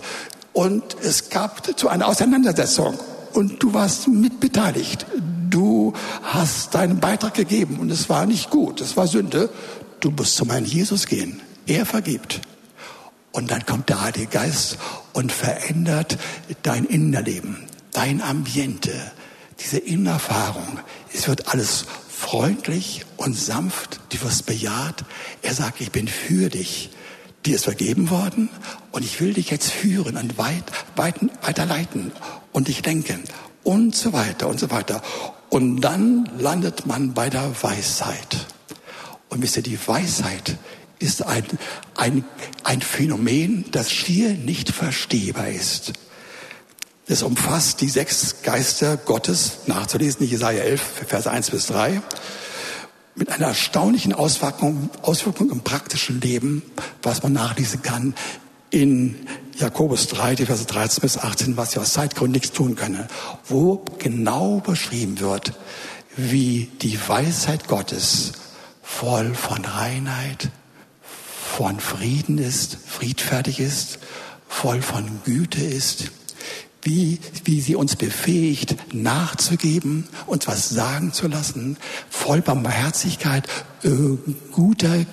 und 0.54 0.84
es 1.02 1.30
gab 1.30 1.78
zu 1.78 1.90
einer 1.90 2.08
Auseinandersetzung 2.08 2.98
und 3.34 3.62
du 3.62 3.74
warst 3.74 4.08
mitbeteiligt. 4.08 5.06
Du 5.50 5.94
hast 6.24 6.74
deinen 6.74 7.00
Beitrag 7.00 7.34
gegeben 7.34 7.78
und 7.80 7.92
es 7.92 8.10
war 8.10 8.26
nicht 8.26 8.50
gut, 8.50 8.82
es 8.82 8.98
war 8.98 9.08
Sünde. 9.08 9.50
Du 10.00 10.12
musst 10.12 10.36
zu 10.36 10.46
meinem 10.46 10.66
Jesus 10.66 11.06
gehen. 11.08 11.42
Er 11.68 11.86
vergibt. 11.86 12.42
Und 13.32 13.52
dann 13.52 13.66
kommt 13.66 13.90
der 13.90 14.02
Heilige 14.02 14.28
Geist 14.28 14.78
und 15.14 15.32
verändert 15.32 16.18
dein 16.64 16.86
Innerleben 16.86 17.68
dein 17.94 18.22
Ambiente, 18.22 18.92
diese 19.60 19.78
Innenerfahrung, 19.78 20.80
es 21.14 21.28
wird 21.28 21.48
alles 21.54 21.86
freundlich 22.24 23.06
und 23.18 23.38
sanft, 23.38 24.00
du 24.10 24.22
wirst 24.22 24.46
bejaht. 24.46 25.04
Er 25.42 25.54
sagt, 25.54 25.82
ich 25.82 25.92
bin 25.92 26.08
für 26.08 26.50
dich. 26.50 26.90
Dir 27.46 27.56
ist 27.56 27.66
vergeben 27.66 28.10
worden 28.10 28.48
und 28.94 29.04
ich 29.04 29.20
will 29.20 29.34
dich 29.34 29.52
jetzt 29.52 29.70
führen 29.70 30.16
und 30.16 30.38
weit, 30.38 30.64
weit, 30.96 31.16
weiterleiten 31.42 32.14
und 32.54 32.70
dich 32.70 32.82
denken 32.82 33.22
und 33.64 33.94
so 33.94 34.14
weiter 34.14 34.48
und 34.48 34.58
so 34.58 34.72
weiter. 34.72 35.02
Und 35.50 35.82
dann 35.82 36.30
landet 36.40 36.86
man 36.86 37.14
bei 37.14 37.30
der 37.30 37.52
Weisheit. 37.62 38.48
Und 39.28 39.42
wisst 39.42 39.58
ihr, 39.58 39.64
die 39.64 39.80
Weisheit 39.86 40.58
ist 41.00 41.24
ein, 41.24 41.44
ein, 41.96 42.24
ein 42.64 42.82
Phänomen, 42.82 43.66
das 43.72 43.92
schier 43.92 44.30
nicht 44.30 44.72
verstehbar 44.72 45.50
ist. 45.50 45.92
Es 47.06 47.22
umfasst 47.22 47.82
die 47.82 47.90
sechs 47.90 48.44
Geister 48.44 48.96
Gottes, 48.96 49.68
nachzulesen, 49.68 50.26
Jesaja 50.26 50.64
11, 50.64 50.82
Verse 51.08 51.30
1 51.30 51.52
bis 51.52 51.68
3, 51.68 52.02
mit 53.16 53.30
einer 53.30 53.48
erstaunlichen 53.48 54.14
Auswirkung, 54.14 54.90
Auswirkung 55.02 55.52
im 55.52 55.62
praktischen 55.62 56.22
Leben, 56.22 56.64
was 57.02 57.22
man 57.22 57.34
nachlesen 57.34 57.82
kann 57.82 58.16
in 58.70 59.28
Jakobus 59.58 60.08
3, 60.08 60.36
die 60.36 60.46
Verse 60.46 60.66
13 60.66 61.02
bis 61.02 61.18
18, 61.18 61.58
was 61.58 61.76
wir 61.76 61.82
aus 61.82 61.92
Zeitgründen 61.92 62.32
nichts 62.32 62.54
tun 62.54 62.76
können, 62.76 63.06
wo 63.46 63.84
genau 64.00 64.62
beschrieben 64.62 65.20
wird, 65.20 65.54
wie 66.16 66.72
die 66.82 66.98
Weisheit 67.08 67.68
Gottes 67.68 68.32
voll 68.82 69.36
von 69.36 69.66
Reinheit, 69.66 70.50
von 71.02 71.82
Frieden 71.82 72.38
ist, 72.38 72.78
friedfertig 72.88 73.60
ist, 73.60 74.00
voll 74.48 74.82
von 74.82 75.22
Güte 75.26 75.62
ist, 75.62 76.12
wie, 76.84 77.20
wie 77.46 77.62
sie 77.62 77.76
uns 77.76 77.96
befähigt, 77.96 78.76
nachzugeben, 78.94 80.08
uns 80.28 80.48
was 80.48 80.70
sagen 80.70 81.14
zu 81.14 81.28
lassen, 81.28 81.78
voll 82.10 82.42
Barmherzigkeit, 82.42 83.48
äh, 83.84 83.90
guter, 84.52 85.06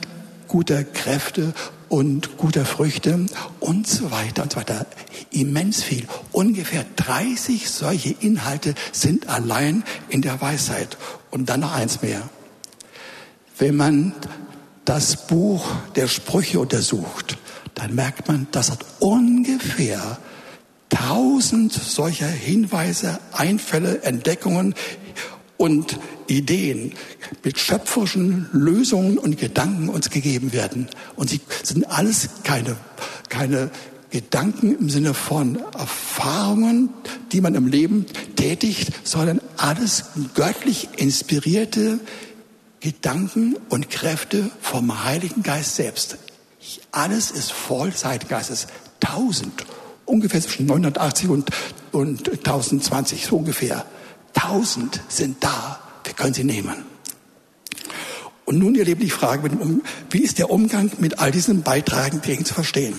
guter 0.49 0.85
Kräfte 0.85 1.55
und 1.89 2.37
guter 2.37 2.65
Früchte 2.65 3.27
und 3.59 3.87
so 3.87 4.11
weiter 4.11 4.43
und 4.45 4.53
so 4.53 4.59
weiter. 4.59 4.87
Immens 5.31 5.83
viel. 5.83 6.07
Ungefähr 6.33 6.85
30 6.97 7.69
solche 7.71 8.11
Inhalte 8.21 8.75
sind 8.93 9.29
allein 9.29 9.85
in 10.09 10.23
der 10.23 10.41
Weisheit. 10.41 10.97
Und 11.31 11.49
dann 11.49 11.61
noch 11.61 11.73
eins 11.73 12.03
mehr. 12.03 12.29
Wenn 13.59 13.77
man 13.77 14.15
das 14.85 15.27
Buch 15.27 15.65
der 15.97 16.09
Sprüche 16.09 16.61
untersucht, 16.61 17.37
dann 17.75 17.95
merkt 17.95 18.27
man, 18.29 18.47
das 18.53 18.71
hat 18.71 18.85
ungefähr 19.01 20.19
tausend 20.90 21.72
solcher 21.72 22.29
Hinweise, 22.29 23.18
Einfälle, 23.33 24.03
Entdeckungen 24.03 24.74
und 25.57 25.98
Ideen 26.26 26.92
mit 27.42 27.59
schöpferischen 27.59 28.48
Lösungen 28.53 29.18
und 29.18 29.38
Gedanken 29.38 29.88
uns 29.88 30.11
gegeben 30.11 30.53
werden. 30.53 30.88
Und 31.16 31.31
sie 31.31 31.40
sind 31.62 31.90
alles 31.90 32.29
keine, 32.44 32.76
keine 33.29 33.70
Gedanken 34.11 34.76
im 34.79 34.90
Sinne 34.90 35.14
von 35.14 35.61
Erfahrungen, 35.72 36.90
die 37.33 37.40
man 37.40 37.55
im 37.55 37.66
Leben 37.66 38.07
tätigt, 38.37 38.92
sondern 39.05 39.40
alles 39.57 40.05
göttlich 40.35 40.88
inspirierte 40.96 42.00
Gedanken 42.81 43.57
und 43.68 43.90
Kräfte 43.90 44.50
vom 44.61 45.05
Heiligen 45.05 45.42
Geist 45.42 45.76
selbst. 45.76 46.16
Alles 46.90 47.31
ist 47.31 47.53
voll 47.53 47.90
des 47.90 48.05
Heiligen 48.05 48.29
Geistes. 48.29 48.66
Tausend, 48.98 49.64
ungefähr 50.11 50.40
zwischen 50.40 50.66
980 50.66 51.29
und, 51.29 51.51
und 51.92 52.29
1020, 52.29 53.27
so 53.27 53.37
ungefähr. 53.37 53.85
Tausend 54.35 55.01
sind 55.09 55.42
da. 55.42 55.81
Wir 56.05 56.14
können 56.14 56.35
sie 56.35 56.44
nehmen. 56.44 56.90
Und 58.44 58.59
nun, 58.59 58.75
ihr 58.75 58.85
Lieben, 58.85 59.01
die 59.01 59.11
Frage, 59.11 59.49
wie 60.11 60.18
ist 60.18 60.38
der 60.38 60.51
Umgang 60.51 60.90
mit 60.99 61.20
all 61.20 61.31
diesen 61.31 61.62
Beiträgen 61.62 62.44
zu 62.44 62.55
verstehen? 62.55 62.94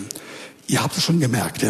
Ihr 0.67 0.81
habt 0.81 0.95
es 0.95 1.03
schon 1.03 1.19
gemerkt, 1.19 1.65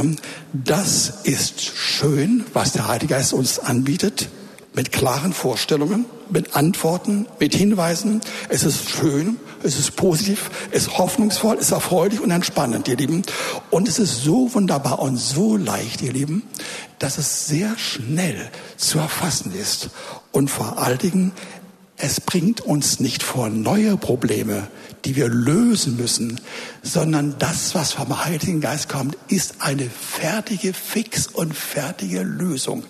das 0.54 1.22
ist 1.24 1.62
schön, 1.62 2.46
was 2.54 2.74
der 2.74 2.88
Heilige 2.88 3.16
Geist 3.16 3.34
uns 3.34 3.58
anbietet, 3.58 4.30
mit 4.76 4.92
klaren 4.92 5.34
Vorstellungen, 5.34 6.06
mit 6.30 6.56
Antworten, 6.56 7.26
mit 7.40 7.56
Hinweisen. 7.56 8.22
Es 8.50 8.64
ist 8.64 8.90
schön, 8.90 9.38
es 9.64 9.78
ist 9.78 9.96
positiv, 9.96 10.50
es 10.72 10.84
ist 10.84 10.98
hoffnungsvoll, 10.98 11.56
es 11.56 11.68
ist 11.68 11.72
erfreulich 11.72 12.20
und 12.20 12.32
entspannend, 12.32 12.88
ihr 12.88 12.98
Lieben. 12.98 13.24
Und 13.70 13.88
es 13.88 14.00
ist 14.00 14.24
so 14.24 14.54
wunderbar 14.54 15.00
und 15.00 15.18
so 15.18 15.58
leicht, 15.58 16.02
ihr 16.02 16.14
Lieben, 16.14 16.44
dass 17.00 17.18
es 17.18 17.48
sehr 17.48 17.78
schnell 17.78 18.50
zu 18.78 19.00
erfassen 19.00 19.54
ist. 19.54 19.90
Und 20.32 20.50
vor 20.50 20.78
allen 20.78 20.98
Dingen, 20.98 21.32
es 22.04 22.20
bringt 22.20 22.62
uns 22.62 23.00
nicht 23.00 23.22
vor 23.22 23.50
neue 23.50 23.96
Probleme, 23.96 24.68
die 25.06 25.16
wir 25.16 25.30
lösen 25.30 25.98
müssen, 25.98 26.42
sondern 26.82 27.36
das, 27.38 27.76
was 27.76 27.94
vom 27.94 28.26
Heiligen 28.26 28.60
Geist 28.60 28.90
kommt, 28.90 29.16
ist 29.28 29.56
eine 29.60 29.88
fertige, 29.88 30.74
fix 30.74 31.28
und 31.28 31.56
fertige 31.56 32.24
Lösung. 32.24 32.84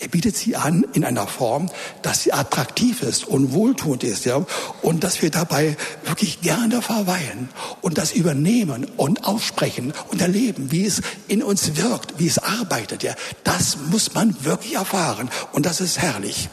Er 0.00 0.08
bietet 0.08 0.36
sie 0.36 0.54
an 0.54 0.84
in 0.92 1.04
einer 1.04 1.26
Form, 1.26 1.70
dass 2.02 2.24
sie 2.24 2.34
attraktiv 2.34 3.02
ist 3.02 3.26
und 3.26 3.52
wohltuend 3.52 4.04
ist, 4.04 4.26
ja, 4.26 4.44
und 4.82 5.02
dass 5.02 5.22
wir 5.22 5.30
dabei 5.30 5.76
wirklich 6.04 6.42
gerne 6.42 6.82
verweilen 6.82 7.48
und 7.80 7.96
das 7.96 8.12
übernehmen 8.12 8.86
und 8.98 9.24
aussprechen 9.24 9.94
und 10.08 10.20
erleben, 10.20 10.70
wie 10.70 10.84
es 10.84 11.00
in 11.26 11.42
uns 11.42 11.76
wirkt, 11.76 12.18
wie 12.18 12.26
es 12.26 12.38
arbeitet, 12.38 13.02
ja. 13.02 13.14
Das 13.44 13.78
muss 13.90 14.12
man 14.12 14.36
wirklich 14.44 14.74
erfahren 14.74 15.30
und 15.52 15.64
das 15.64 15.80
ist 15.80 15.98
herrlich. 15.98 16.50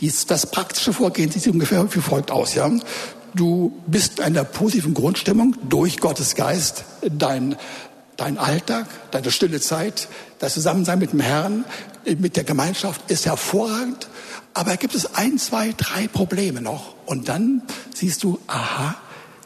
Dies, 0.00 0.26
das 0.26 0.50
praktische 0.50 0.92
Vorgehen 0.92 1.30
sieht 1.30 1.46
ungefähr 1.48 1.86
wie 1.94 2.00
folgt 2.00 2.30
aus. 2.30 2.54
Ja? 2.54 2.70
Du 3.34 3.82
bist 3.86 4.18
in 4.18 4.24
einer 4.24 4.44
positiven 4.44 4.94
Grundstimmung 4.94 5.56
durch 5.68 5.98
Gottes 5.98 6.34
Geist. 6.34 6.84
Dein, 7.02 7.56
dein 8.16 8.38
Alltag, 8.38 8.86
deine 9.10 9.30
stille 9.30 9.60
Zeit, 9.60 10.08
das 10.38 10.54
Zusammensein 10.54 10.98
mit 10.98 11.12
dem 11.12 11.20
Herrn, 11.20 11.64
mit 12.18 12.36
der 12.36 12.44
Gemeinschaft 12.44 13.10
ist 13.10 13.26
hervorragend. 13.26 14.08
Aber 14.54 14.76
gibt 14.78 14.94
es 14.94 15.14
ein, 15.14 15.38
zwei, 15.38 15.74
drei 15.76 16.08
Probleme 16.08 16.62
noch. 16.62 16.94
Und 17.04 17.28
dann 17.28 17.62
siehst 17.94 18.22
du, 18.22 18.38
aha, 18.46 18.96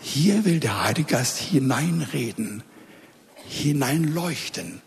hier 0.00 0.44
will 0.44 0.60
der 0.60 0.84
Heilige 0.84 1.14
Geist 1.14 1.38
hineinreden, 1.38 2.62
hineinleuchten. 3.34 4.82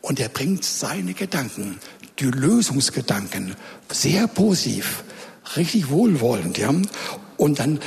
Und 0.00 0.20
er 0.20 0.28
bringt 0.28 0.64
seine 0.64 1.14
Gedanken 1.14 1.80
die 2.18 2.26
Lösungsgedanken 2.26 3.54
sehr 3.90 4.26
positiv, 4.28 5.04
richtig 5.56 5.90
wohlwollend, 5.90 6.58
ja. 6.58 6.72
Und 7.36 7.58
dann 7.58 7.80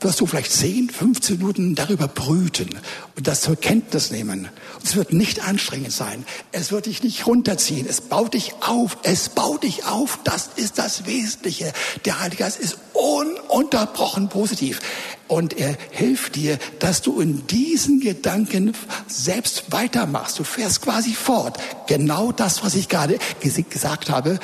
wirst 0.00 0.20
du 0.20 0.26
vielleicht 0.26 0.52
10, 0.52 0.90
15 0.90 1.38
Minuten 1.38 1.74
darüber 1.74 2.08
brüten 2.08 2.70
und 3.16 3.26
das 3.26 3.42
zur 3.42 3.56
Kenntnis 3.56 4.10
nehmen. 4.10 4.48
Und 4.76 4.84
es 4.84 4.96
wird 4.96 5.12
nicht 5.12 5.46
anstrengend 5.46 5.92
sein. 5.92 6.24
Es 6.52 6.72
wird 6.72 6.86
dich 6.86 7.02
nicht 7.02 7.26
runterziehen. 7.26 7.86
Es 7.88 8.00
baut 8.00 8.34
dich 8.34 8.54
auf. 8.60 8.98
Es 9.02 9.28
baut 9.28 9.62
dich 9.62 9.84
auf. 9.84 10.18
Das 10.24 10.50
ist 10.56 10.78
das 10.78 11.06
Wesentliche. 11.06 11.72
Der 12.04 12.20
Heilige 12.20 12.44
Geist 12.44 12.58
ist 12.58 12.78
ununterbrochen 12.94 14.28
positiv. 14.28 14.80
Und 15.28 15.56
er 15.58 15.76
hilft 15.90 16.34
dir, 16.34 16.58
dass 16.78 17.02
du 17.02 17.20
in 17.20 17.46
diesen 17.46 18.00
Gedanken 18.00 18.74
selbst 19.06 19.64
weitermachst. 19.70 20.38
Du 20.38 20.44
fährst 20.44 20.82
quasi 20.82 21.12
fort. 21.12 21.58
Genau 21.86 22.32
das, 22.32 22.64
was 22.64 22.74
ich 22.74 22.88
gerade 22.88 23.18
gesagt 23.40 24.10
habe. 24.10 24.40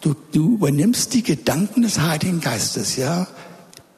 Du, 0.00 0.14
du 0.32 0.54
übernimmst 0.54 1.14
die 1.14 1.22
Gedanken 1.22 1.82
des 1.82 1.98
Heiligen 1.98 2.40
Geistes, 2.40 2.96
ja. 2.96 3.26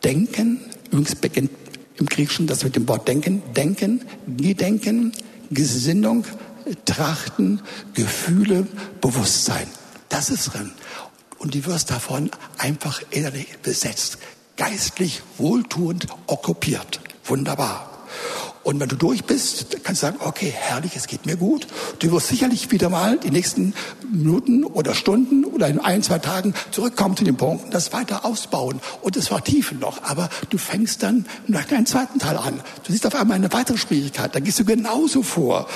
Denken, 0.02 0.60
Übrigens 0.90 1.14
beginnt 1.14 1.50
im 1.96 2.06
Griechischen 2.06 2.46
das 2.46 2.64
mit 2.64 2.76
dem 2.76 2.88
Wort 2.88 3.06
denken. 3.06 3.42
Denken, 3.54 4.02
Gedenken, 4.26 5.12
Gesinnung, 5.50 6.24
Trachten, 6.84 7.60
Gefühle, 7.94 8.66
Bewusstsein. 9.00 9.66
Das 10.08 10.30
ist 10.30 10.52
drin. 10.52 10.72
Und 11.38 11.54
du 11.54 11.64
wirst 11.66 11.90
davon 11.90 12.30
einfach 12.58 13.02
innerlich 13.10 13.58
besetzt, 13.62 14.18
geistlich 14.56 15.22
wohltuend 15.38 16.06
okkupiert. 16.26 17.00
Wunderbar. 17.24 17.89
Und 18.62 18.78
wenn 18.78 18.88
du 18.88 18.96
durch 18.96 19.24
bist, 19.24 19.78
kannst 19.84 20.02
du 20.02 20.06
sagen, 20.06 20.18
okay, 20.20 20.52
herrlich, 20.54 20.94
es 20.94 21.06
geht 21.06 21.24
mir 21.24 21.36
gut. 21.36 21.66
Du 21.98 22.12
wirst 22.12 22.28
sicherlich 22.28 22.70
wieder 22.70 22.90
mal 22.90 23.18
die 23.18 23.30
nächsten 23.30 23.74
Minuten 24.12 24.64
oder 24.64 24.94
Stunden 24.94 25.44
oder 25.46 25.68
in 25.68 25.78
ein, 25.78 26.02
zwei 26.02 26.18
Tagen 26.18 26.54
zurückkommen 26.70 27.16
zu 27.16 27.24
dem 27.24 27.36
Punkt, 27.36 27.72
das 27.72 27.92
weiter 27.94 28.24
ausbauen 28.24 28.80
und 29.00 29.16
es 29.16 29.28
vertiefen 29.28 29.78
noch. 29.78 30.02
Aber 30.02 30.28
du 30.50 30.58
fängst 30.58 31.02
dann 31.02 31.24
nach 31.46 31.70
einem 31.70 31.86
zweiten 31.86 32.18
Teil 32.18 32.36
an. 32.36 32.60
Du 32.84 32.92
siehst 32.92 33.06
auf 33.06 33.14
einmal 33.14 33.36
eine 33.36 33.52
weitere 33.52 33.78
Schwierigkeit. 33.78 34.34
Da 34.34 34.40
gehst 34.40 34.58
du 34.58 34.64
genauso 34.64 35.22
vor. 35.22 35.66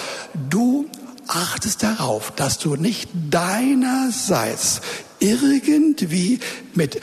Du 0.50 0.86
achtest 1.26 1.82
darauf, 1.82 2.32
dass 2.32 2.58
du 2.58 2.76
nicht 2.76 3.08
deinerseits 3.30 4.82
irgendwie 5.20 6.40
mit 6.74 7.00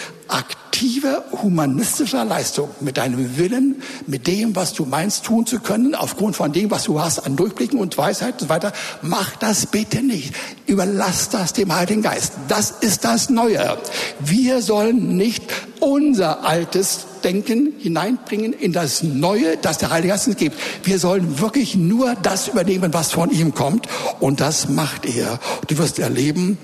aktiver 0.82 1.24
humanistischer 1.44 2.26
Leistung, 2.26 2.70
mit 2.80 2.98
deinem 2.98 3.38
Willen, 3.38 3.84
mit 4.08 4.26
dem, 4.26 4.56
was 4.56 4.74
du 4.74 4.86
meinst 4.86 5.24
tun 5.24 5.46
zu 5.46 5.60
können, 5.60 5.94
aufgrund 5.94 6.36
von 6.36 6.52
dem, 6.54 6.72
was 6.72 6.86
du 6.86 7.00
hast 7.00 7.20
an 7.20 7.36
Durchblicken 7.36 7.78
und 7.78 7.96
Weisheit 8.00 8.34
und 8.34 8.40
so 8.40 8.50
weiter, 8.50 8.74
mach 9.04 9.36
das 9.36 9.68
bitte 9.68 10.02
nicht. 10.02 10.34
Überlass 10.66 11.30
das 11.30 11.54
dem 11.54 11.72
Heiligen 11.76 12.02
Geist. 12.02 12.34
Das 12.48 12.72
ist 12.72 13.06
das 13.06 13.30
Neue. 13.30 13.78
Wir 14.20 14.64
sollen 14.64 15.18
nicht 15.18 15.44
unser 15.82 16.46
altes 16.46 17.06
Denken 17.24 17.74
hineinbringen 17.78 18.52
in 18.52 18.74
das 18.74 19.04
Neue, 19.04 19.58
das 19.58 19.78
der 19.78 19.92
Heilige 19.92 20.14
Geist 20.14 20.30
uns 20.30 20.38
gibt. 20.38 20.58
Wir 20.84 20.98
sollen 20.98 21.40
wirklich 21.40 21.76
nur 21.76 22.16
das 22.16 22.48
übernehmen, 22.48 22.92
was 22.92 23.12
von 23.12 23.30
ihm 23.30 23.54
kommt. 23.54 23.88
Und 24.20 24.42
das 24.42 24.68
macht 24.68 25.06
er. 25.06 25.40
Du 25.68 25.78
wirst 25.78 26.00
erleben, 26.00 26.58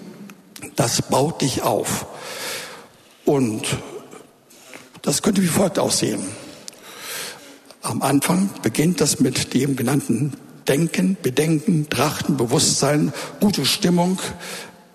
das 0.76 1.04
baut 1.04 1.42
dich 1.42 1.62
auf. 1.62 2.08
Und 3.26 3.78
das 5.08 5.22
könnte 5.22 5.42
wie 5.42 5.48
folgt 5.48 5.80
aussehen. 5.80 6.20
Am 7.82 8.02
Anfang 8.02 8.50
beginnt 8.62 9.00
das 9.00 9.22
mit 9.22 9.54
dem 9.54 9.78
genannten 9.78 10.34
Denken, 10.68 11.16
Bedenken, 11.24 11.88
Trachten, 11.90 12.36
Bewusstsein, 12.36 13.14
gute 13.40 13.66
Stimmung 13.66 14.20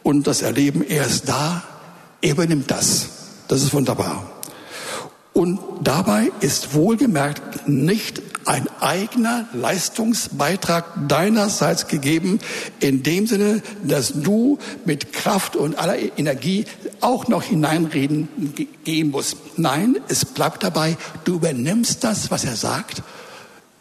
und 0.02 0.26
das 0.26 0.42
Erleben, 0.42 0.84
er 0.86 1.06
ist 1.06 1.30
da, 1.30 1.64
er 2.20 2.32
übernimmt 2.32 2.70
das. 2.70 3.08
Das 3.48 3.62
ist 3.62 3.72
wunderbar. 3.72 4.30
Und 5.32 5.58
dabei 5.80 6.30
ist 6.40 6.74
wohlgemerkt 6.74 7.66
nicht 7.66 8.20
ein 8.46 8.68
eigener 8.80 9.46
Leistungsbeitrag 9.52 11.08
deinerseits 11.08 11.86
gegeben, 11.86 12.40
in 12.80 13.02
dem 13.02 13.26
Sinne, 13.26 13.62
dass 13.82 14.12
du 14.12 14.58
mit 14.84 15.12
Kraft 15.12 15.56
und 15.56 15.78
aller 15.78 15.96
Energie 16.18 16.64
auch 17.00 17.28
noch 17.28 17.42
hineinreden 17.42 18.28
gehen 18.84 19.10
musst. 19.10 19.36
Nein, 19.56 19.98
es 20.08 20.24
bleibt 20.24 20.62
dabei, 20.62 20.96
du 21.24 21.34
übernimmst 21.34 22.04
das, 22.04 22.30
was 22.30 22.44
er 22.44 22.56
sagt, 22.56 23.02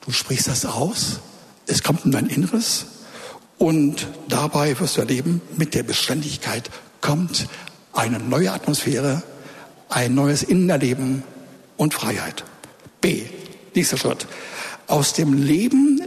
du 0.06 0.12
sprichst 0.12 0.47
das 0.47 0.65
aus, 0.65 1.19
es 1.67 1.84
kommt 1.84 2.06
in 2.06 2.12
dein 2.12 2.28
Inneres 2.28 2.86
und 3.58 4.08
dabei 4.28 4.80
wirst 4.80 4.97
du 4.97 5.02
erleben, 5.02 5.41
mit 5.56 5.76
der 5.76 5.84
Beständigkeit 5.84 6.69
kommt 7.02 7.47
eine 7.93 8.19
neue 8.19 8.52
Atmosphäre, 8.52 9.24
ein 9.89 10.15
neues 10.15 10.43
Innenerleben 10.43 11.24
und 11.78 11.93
Freiheit. 11.93 12.43
B. 13.02 13.26
Nächster 13.73 13.97
Schritt. 13.97 14.27
Aus 14.88 15.13
dem 15.13 15.34
Leben 15.34 16.01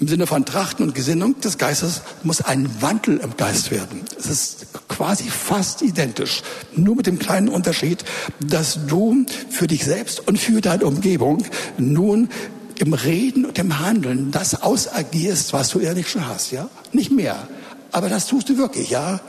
im 0.00 0.08
Sinne 0.08 0.26
von 0.26 0.44
Trachten 0.44 0.84
und 0.84 0.94
Gesinnung 0.96 1.40
des 1.40 1.58
Geistes 1.58 2.02
muss 2.24 2.40
ein 2.40 2.68
Wandel 2.82 3.18
im 3.18 3.36
Geist 3.36 3.70
werden. 3.70 4.00
Es 4.18 4.26
ist 4.26 4.66
quasi 4.88 5.28
fast 5.28 5.80
identisch. 5.82 6.42
Nur 6.74 6.96
mit 6.96 7.06
dem 7.06 7.20
kleinen 7.20 7.48
Unterschied, 7.48 8.04
dass 8.40 8.80
du 8.88 9.24
für 9.48 9.68
dich 9.68 9.84
selbst 9.84 10.26
und 10.26 10.40
für 10.40 10.60
deine 10.60 10.86
Umgebung 10.86 11.44
nun 11.78 12.30
im 12.78 12.94
Reden 12.94 13.44
und 13.44 13.58
im 13.60 13.78
Handeln 13.78 14.32
das 14.32 14.60
ausagierst, 14.60 15.52
was 15.52 15.68
du 15.68 15.78
ehrlich 15.78 16.08
schon 16.08 16.26
hast, 16.26 16.50
ja? 16.50 16.68
Nicht 16.92 17.12
mehr. 17.12 17.46
Aber 17.92 18.08
das 18.08 18.26
tust 18.26 18.48
du 18.48 18.56
wirklich, 18.56 18.90
ja? 18.90 19.20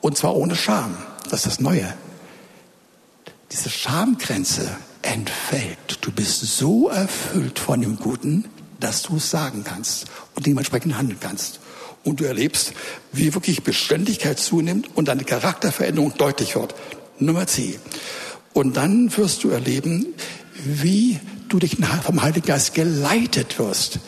Und 0.00 0.18
zwar 0.18 0.34
ohne 0.34 0.56
Scham. 0.56 0.96
Das 1.30 1.40
ist 1.40 1.46
das 1.46 1.60
Neue. 1.60 1.94
Diese 3.52 3.70
Schamgrenze 3.70 4.68
entfällt. 5.02 5.98
Du 6.00 6.10
bist 6.10 6.40
so 6.40 6.88
erfüllt 6.88 7.58
von 7.58 7.80
dem 7.80 7.96
Guten, 7.96 8.44
dass 8.80 9.02
du 9.02 9.16
es 9.16 9.30
sagen 9.30 9.64
kannst 9.64 10.06
und 10.34 10.46
dementsprechend 10.46 10.96
handeln 10.96 11.18
kannst. 11.20 11.60
Und 12.04 12.20
du 12.20 12.24
erlebst, 12.24 12.72
wie 13.12 13.32
wirklich 13.34 13.62
Beständigkeit 13.62 14.38
zunimmt 14.38 14.88
und 14.96 15.06
deine 15.06 15.24
Charakterveränderung 15.24 16.14
deutlich 16.16 16.56
wird. 16.56 16.74
Nummer 17.18 17.46
C. 17.46 17.78
Und 18.52 18.76
dann 18.76 19.16
wirst 19.16 19.44
du 19.44 19.50
erleben, 19.50 20.06
wie 20.64 21.20
du 21.48 21.58
dich 21.58 21.76
vom 22.02 22.22
Heiligen 22.22 22.46
Geist 22.46 22.74
geleitet 22.74 23.58
wirst. 23.58 24.00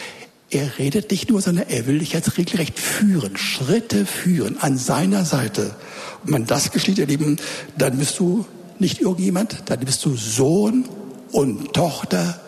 Er 0.50 0.78
redet 0.78 1.10
nicht 1.10 1.30
nur, 1.30 1.40
sondern 1.40 1.68
er 1.68 1.86
will 1.86 1.98
dich 1.98 2.12
jetzt 2.12 2.36
regelrecht 2.36 2.78
führen, 2.78 3.36
Schritte 3.36 4.06
führen 4.06 4.58
an 4.58 4.76
seiner 4.76 5.24
Seite. 5.24 5.74
Und 6.24 6.32
wenn 6.32 6.46
das 6.46 6.70
geschieht, 6.70 6.98
ihr 6.98 7.06
Lieben, 7.06 7.38
dann 7.76 7.98
bist 7.98 8.18
du 8.18 8.46
nicht 8.80 9.00
irgendjemand, 9.00 9.62
dann 9.66 9.80
bist 9.80 10.04
du 10.04 10.16
Sohn 10.16 10.84
und 11.32 11.72
Tochter 11.72 12.40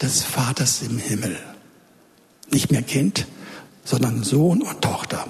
des 0.00 0.22
Vaters 0.22 0.82
im 0.82 0.98
Himmel. 0.98 1.36
Nicht 2.50 2.70
mehr 2.70 2.82
Kind, 2.82 3.26
sondern 3.84 4.22
Sohn 4.22 4.62
und 4.62 4.82
Tochter. 4.82 5.26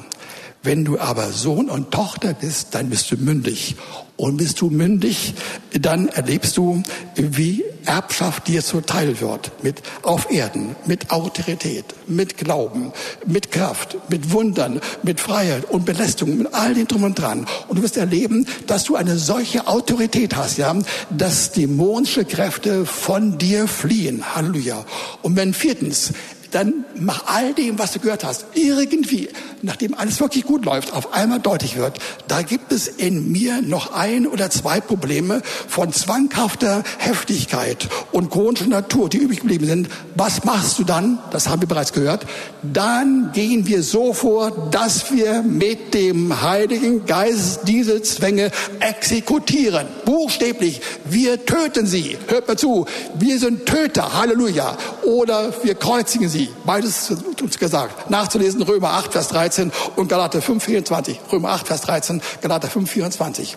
Wenn 0.64 0.84
du 0.84 1.00
aber 1.00 1.32
Sohn 1.32 1.68
und 1.68 1.90
Tochter 1.90 2.34
bist, 2.34 2.68
dann 2.76 2.88
bist 2.88 3.10
du 3.10 3.16
mündig. 3.16 3.74
Und 4.16 4.36
bist 4.36 4.60
du 4.60 4.70
mündig, 4.70 5.34
dann 5.72 6.06
erlebst 6.06 6.56
du, 6.56 6.84
wie 7.16 7.64
Erbschaft 7.84 8.46
dir 8.46 8.62
zuteil 8.62 9.20
wird. 9.20 9.50
Mit 9.64 9.82
auf 10.02 10.30
Erden, 10.30 10.76
mit 10.86 11.10
Autorität, 11.10 11.84
mit 12.06 12.36
Glauben, 12.36 12.92
mit 13.26 13.50
Kraft, 13.50 13.96
mit 14.08 14.30
Wundern, 14.30 14.80
mit 15.02 15.18
Freiheit 15.18 15.68
und 15.68 15.84
Belästigung, 15.84 16.38
mit 16.38 16.54
all 16.54 16.74
dem 16.74 16.86
drum 16.86 17.02
und 17.02 17.18
dran. 17.18 17.44
Und 17.66 17.78
du 17.78 17.82
wirst 17.82 17.96
erleben, 17.96 18.46
dass 18.68 18.84
du 18.84 18.94
eine 18.94 19.18
solche 19.18 19.66
Autorität 19.66 20.36
hast, 20.36 20.58
ja, 20.58 20.76
dass 21.10 21.50
dämonische 21.50 22.24
Kräfte 22.24 22.86
von 22.86 23.38
dir 23.38 23.66
fliehen. 23.66 24.36
Halleluja. 24.36 24.84
Und 25.22 25.34
wenn 25.34 25.54
viertens 25.54 26.12
dann 26.52 26.84
mach 26.94 27.26
all 27.26 27.54
dem, 27.54 27.78
was 27.78 27.92
du 27.92 27.98
gehört 27.98 28.24
hast, 28.24 28.46
irgendwie, 28.54 29.28
nachdem 29.62 29.94
alles 29.94 30.20
wirklich 30.20 30.44
gut 30.44 30.64
läuft, 30.64 30.92
auf 30.92 31.12
einmal 31.12 31.40
deutlich 31.40 31.76
wird, 31.76 31.98
da 32.28 32.42
gibt 32.42 32.72
es 32.72 32.88
in 32.88 33.32
mir 33.32 33.62
noch 33.62 33.92
ein 33.92 34.26
oder 34.26 34.50
zwei 34.50 34.80
Probleme 34.80 35.42
von 35.68 35.92
zwanghafter 35.92 36.82
Heftigkeit 36.98 37.88
und 38.12 38.30
chronischer 38.30 38.66
Natur, 38.66 39.08
die 39.08 39.18
übrig 39.18 39.40
geblieben 39.40 39.66
sind. 39.66 39.88
Was 40.14 40.44
machst 40.44 40.78
du 40.78 40.84
dann? 40.84 41.18
Das 41.30 41.48
haben 41.48 41.62
wir 41.62 41.68
bereits 41.68 41.92
gehört. 41.92 42.26
Dann 42.62 43.32
gehen 43.32 43.66
wir 43.66 43.82
so 43.82 44.12
vor, 44.12 44.68
dass 44.70 45.10
wir 45.12 45.42
mit 45.42 45.94
dem 45.94 46.42
Heiligen 46.42 47.06
Geist 47.06 47.60
diese 47.66 48.02
Zwänge 48.02 48.50
exekutieren. 48.80 49.86
Buchstäblich. 50.04 50.80
Wir 51.04 51.44
töten 51.44 51.86
sie. 51.86 52.16
Hört 52.28 52.48
mal 52.48 52.56
zu. 52.56 52.86
Wir 53.18 53.38
sind 53.38 53.66
Töter. 53.66 54.12
Halleluja. 54.18 54.76
Oder 55.04 55.52
wir 55.62 55.74
kreuzigen 55.74 56.28
sie. 56.28 56.41
Beides 56.64 57.10
ist 57.10 57.42
uns 57.42 57.58
gesagt. 57.58 58.10
Nachzulesen 58.10 58.62
Römer 58.62 58.90
8, 58.90 59.12
Vers 59.12 59.28
13 59.28 59.72
und 59.96 60.08
Galater 60.08 60.42
5, 60.42 60.62
24. 60.62 61.20
Römer 61.32 61.50
8, 61.50 61.66
Vers 61.66 61.80
13, 61.82 62.22
Galater 62.40 62.68
5, 62.68 62.90
24. 62.90 63.56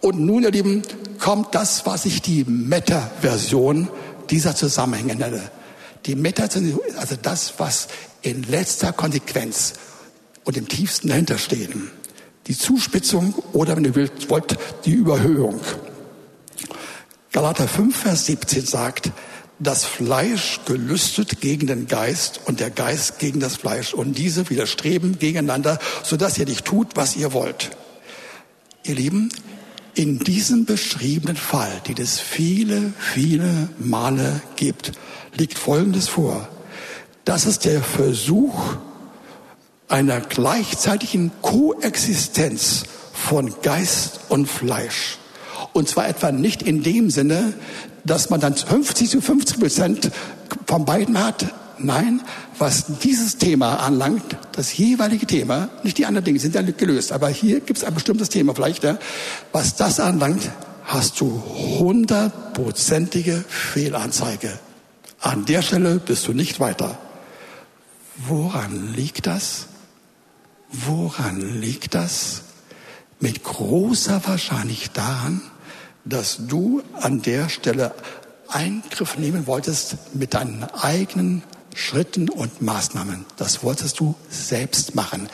Und 0.00 0.20
nun, 0.20 0.42
ihr 0.42 0.50
Lieben, 0.50 0.82
kommt 1.18 1.54
das, 1.54 1.86
was 1.86 2.04
ich 2.06 2.22
die 2.22 2.44
Meta-Version 2.44 3.88
dieser 4.30 4.54
Zusammenhänge 4.54 5.16
nenne. 5.16 5.50
Die 6.06 6.14
Meta, 6.14 6.44
also 6.98 7.16
das, 7.20 7.54
was 7.58 7.88
in 8.22 8.42
letzter 8.44 8.92
Konsequenz 8.92 9.74
und 10.44 10.56
im 10.56 10.68
tiefsten 10.68 11.08
dahinter 11.08 11.38
stehen. 11.38 11.90
Die 12.46 12.56
Zuspitzung 12.56 13.34
oder, 13.52 13.76
wenn 13.76 13.84
ihr 13.84 13.94
wollt, 14.28 14.58
die 14.84 14.92
Überhöhung. 14.92 15.60
Galater 17.32 17.68
5, 17.68 17.96
Vers 17.96 18.26
17 18.26 18.66
sagt, 18.66 19.12
das 19.60 19.84
Fleisch 19.84 20.60
gelüstet 20.64 21.40
gegen 21.40 21.66
den 21.66 21.86
Geist 21.86 22.40
und 22.46 22.60
der 22.60 22.70
Geist 22.70 23.18
gegen 23.18 23.40
das 23.40 23.56
Fleisch 23.56 23.92
und 23.92 24.16
diese 24.16 24.48
widerstreben 24.48 25.18
gegeneinander, 25.18 25.78
sodass 26.02 26.38
ihr 26.38 26.46
nicht 26.46 26.64
tut, 26.64 26.96
was 26.96 27.14
ihr 27.14 27.32
wollt. 27.34 27.70
Ihr 28.84 28.94
Lieben, 28.94 29.28
in 29.94 30.18
diesem 30.18 30.64
beschriebenen 30.64 31.36
Fall, 31.36 31.70
die 31.86 32.00
es 32.00 32.18
viele, 32.18 32.94
viele 32.98 33.68
Male 33.78 34.40
gibt, 34.56 34.92
liegt 35.34 35.58
Folgendes 35.58 36.08
vor. 36.08 36.48
Das 37.26 37.44
ist 37.44 37.66
der 37.66 37.82
Versuch 37.82 38.76
einer 39.88 40.20
gleichzeitigen 40.20 41.32
Koexistenz 41.42 42.84
von 43.12 43.52
Geist 43.60 44.20
und 44.30 44.46
Fleisch. 44.46 45.18
Und 45.72 45.88
zwar 45.88 46.08
etwa 46.08 46.32
nicht 46.32 46.62
in 46.62 46.82
dem 46.82 47.10
Sinne, 47.10 47.52
dass 48.04 48.30
man 48.30 48.40
dann 48.40 48.54
50 48.54 49.10
zu 49.10 49.20
50 49.20 49.60
Prozent 49.60 50.10
von 50.66 50.84
beiden 50.84 51.18
hat. 51.18 51.46
Nein, 51.78 52.20
was 52.58 52.98
dieses 53.02 53.38
Thema 53.38 53.76
anlangt, 53.76 54.36
das 54.52 54.76
jeweilige 54.76 55.26
Thema, 55.26 55.70
nicht 55.82 55.96
die 55.96 56.04
anderen 56.04 56.24
Dinge 56.24 56.38
sind 56.38 56.54
ja 56.54 56.62
gelöst, 56.62 57.10
aber 57.10 57.28
hier 57.28 57.60
gibt 57.60 57.78
es 57.78 57.84
ein 57.84 57.94
bestimmtes 57.94 58.28
Thema 58.28 58.54
vielleicht, 58.54 58.84
ja, 58.84 58.98
was 59.52 59.76
das 59.76 59.98
anlangt, 59.98 60.50
hast 60.84 61.20
du 61.20 61.42
hundertprozentige 61.78 63.44
Fehlanzeige. 63.48 64.58
An 65.20 65.44
der 65.44 65.62
Stelle 65.62 66.00
bist 66.00 66.26
du 66.26 66.32
nicht 66.32 66.60
weiter. 66.60 66.98
Woran 68.16 68.92
liegt 68.94 69.26
das? 69.26 69.66
Woran 70.70 71.60
liegt 71.60 71.94
das? 71.94 72.42
Mit 73.20 73.44
großer 73.44 74.22
Wahrscheinlichkeit 74.26 74.96
daran, 74.96 75.42
dass 76.04 76.38
du 76.46 76.82
an 76.94 77.22
der 77.22 77.48
Stelle 77.48 77.94
Eingriff 78.48 79.16
nehmen 79.16 79.46
wolltest 79.46 79.96
mit 80.14 80.34
deinen 80.34 80.64
eigenen 80.64 81.42
Schritten 81.74 82.28
und 82.28 82.62
Maßnahmen. 82.62 83.24
Das 83.36 83.62
wolltest 83.62 84.00
du 84.00 84.14
selbst 84.28 84.94
machen. 84.94 85.28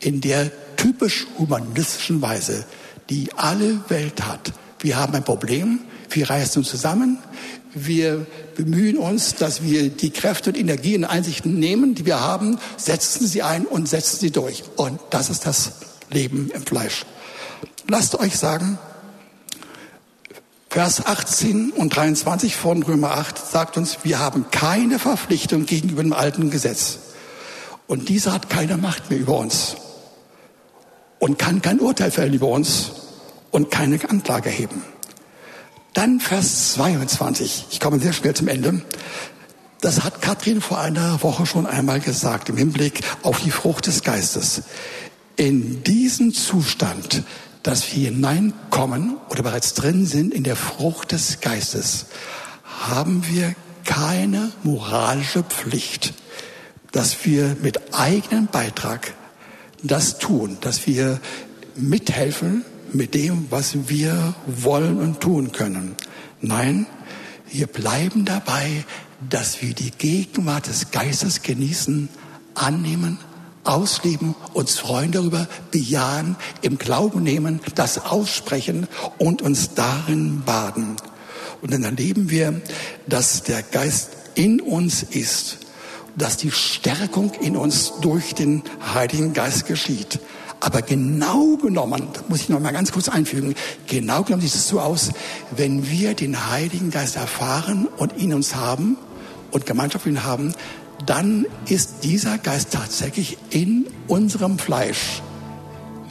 In 0.00 0.20
der 0.20 0.50
typisch 0.76 1.26
humanistischen 1.38 2.22
Weise, 2.22 2.64
die 3.10 3.28
alle 3.36 3.80
Welt 3.88 4.26
hat. 4.26 4.52
Wir 4.80 4.96
haben 4.96 5.14
ein 5.14 5.24
Problem, 5.24 5.80
wir 6.10 6.30
reißen 6.30 6.60
uns 6.60 6.70
zusammen, 6.70 7.18
wir 7.74 8.26
bemühen 8.56 8.96
uns, 8.96 9.34
dass 9.34 9.62
wir 9.62 9.90
die 9.90 10.10
Kräfte 10.10 10.50
und 10.50 10.56
Energien 10.56 11.04
und 11.04 11.10
Einsichten 11.10 11.58
nehmen, 11.58 11.94
die 11.94 12.06
wir 12.06 12.20
haben, 12.20 12.58
setzen 12.78 13.26
sie 13.26 13.42
ein 13.42 13.66
und 13.66 13.86
setzen 13.86 14.18
sie 14.18 14.30
durch. 14.30 14.64
Und 14.76 14.98
das 15.10 15.28
ist 15.28 15.44
das 15.44 15.72
Leben 16.10 16.50
im 16.54 16.62
Fleisch. 16.64 17.04
Lasst 17.86 18.18
euch 18.18 18.36
sagen, 18.36 18.78
Vers 20.76 21.06
18 21.06 21.70
und 21.70 21.96
23 21.96 22.54
von 22.54 22.82
Römer 22.82 23.12
8 23.12 23.38
sagt 23.50 23.78
uns, 23.78 23.96
wir 24.02 24.18
haben 24.18 24.50
keine 24.50 24.98
Verpflichtung 24.98 25.64
gegenüber 25.64 26.02
dem 26.02 26.12
alten 26.12 26.50
Gesetz. 26.50 26.98
Und 27.86 28.10
dieser 28.10 28.34
hat 28.34 28.50
keine 28.50 28.76
Macht 28.76 29.08
mehr 29.08 29.18
über 29.18 29.38
uns 29.38 29.76
und 31.18 31.38
kann 31.38 31.62
kein 31.62 31.80
Urteil 31.80 32.10
fällen 32.10 32.34
über 32.34 32.48
uns 32.48 32.90
und 33.52 33.70
keine 33.70 33.98
Anklage 34.10 34.50
erheben. 34.50 34.82
Dann 35.94 36.20
Vers 36.20 36.74
22, 36.74 37.68
ich 37.70 37.80
komme 37.80 37.98
sehr 37.98 38.12
schnell 38.12 38.34
zum 38.34 38.48
Ende. 38.48 38.82
Das 39.80 40.04
hat 40.04 40.20
Kathrin 40.20 40.60
vor 40.60 40.78
einer 40.78 41.22
Woche 41.22 41.46
schon 41.46 41.64
einmal 41.64 42.00
gesagt 42.00 42.50
im 42.50 42.58
Hinblick 42.58 43.00
auf 43.22 43.40
die 43.40 43.50
Frucht 43.50 43.86
des 43.86 44.02
Geistes. 44.02 44.60
In 45.36 45.82
diesem 45.84 46.34
Zustand 46.34 47.22
dass 47.66 47.96
wir 47.96 48.10
hineinkommen 48.10 49.16
oder 49.28 49.42
bereits 49.42 49.74
drin 49.74 50.06
sind 50.06 50.32
in 50.32 50.44
der 50.44 50.54
Frucht 50.54 51.10
des 51.10 51.40
Geistes, 51.40 52.06
haben 52.62 53.26
wir 53.26 53.56
keine 53.84 54.52
moralische 54.62 55.42
Pflicht, 55.42 56.14
dass 56.92 57.24
wir 57.24 57.56
mit 57.60 57.92
eigenem 57.92 58.46
Beitrag 58.46 59.14
das 59.82 60.18
tun, 60.18 60.58
dass 60.60 60.86
wir 60.86 61.18
mithelfen 61.74 62.64
mit 62.92 63.14
dem, 63.14 63.46
was 63.50 63.88
wir 63.88 64.34
wollen 64.46 65.00
und 65.00 65.20
tun 65.20 65.50
können. 65.50 65.96
Nein, 66.40 66.86
wir 67.50 67.66
bleiben 67.66 68.24
dabei, 68.24 68.84
dass 69.28 69.60
wir 69.60 69.74
die 69.74 69.90
Gegenwart 69.90 70.68
des 70.68 70.92
Geistes 70.92 71.42
genießen, 71.42 72.10
annehmen, 72.54 73.18
ausleben, 73.66 74.34
uns 74.52 74.78
freuen 74.78 75.12
darüber, 75.12 75.48
bejahen, 75.70 76.36
im 76.62 76.78
Glauben 76.78 77.22
nehmen, 77.22 77.60
das 77.74 78.04
aussprechen 78.04 78.86
und 79.18 79.42
uns 79.42 79.74
darin 79.74 80.42
baden. 80.44 80.96
Und 81.62 81.72
dann 81.72 81.82
erleben 81.82 82.30
wir, 82.30 82.60
dass 83.06 83.42
der 83.42 83.62
Geist 83.62 84.10
in 84.34 84.60
uns 84.60 85.02
ist, 85.02 85.58
dass 86.16 86.36
die 86.36 86.50
Stärkung 86.50 87.32
in 87.40 87.56
uns 87.56 87.94
durch 88.00 88.34
den 88.34 88.62
Heiligen 88.94 89.32
Geist 89.32 89.66
geschieht. 89.66 90.20
Aber 90.60 90.82
genau 90.82 91.56
genommen, 91.56 92.08
muss 92.28 92.40
ich 92.40 92.48
noch 92.48 92.60
mal 92.60 92.72
ganz 92.72 92.90
kurz 92.90 93.08
einfügen, 93.08 93.54
genau 93.86 94.22
genommen 94.22 94.42
sieht 94.42 94.54
es 94.54 94.68
so 94.68 94.80
aus, 94.80 95.10
wenn 95.54 95.90
wir 95.90 96.14
den 96.14 96.50
Heiligen 96.50 96.90
Geist 96.90 97.16
erfahren 97.16 97.88
und 97.98 98.14
in 98.14 98.32
uns 98.32 98.54
haben 98.54 98.96
und 99.50 99.66
Gemeinschaft 99.66 100.06
mit 100.06 100.14
ihm 100.14 100.24
haben, 100.24 100.54
dann 101.04 101.46
ist 101.68 102.04
dieser 102.04 102.38
Geist 102.38 102.72
tatsächlich 102.72 103.36
in 103.50 103.86
unserem 104.08 104.58
Fleisch. 104.58 105.22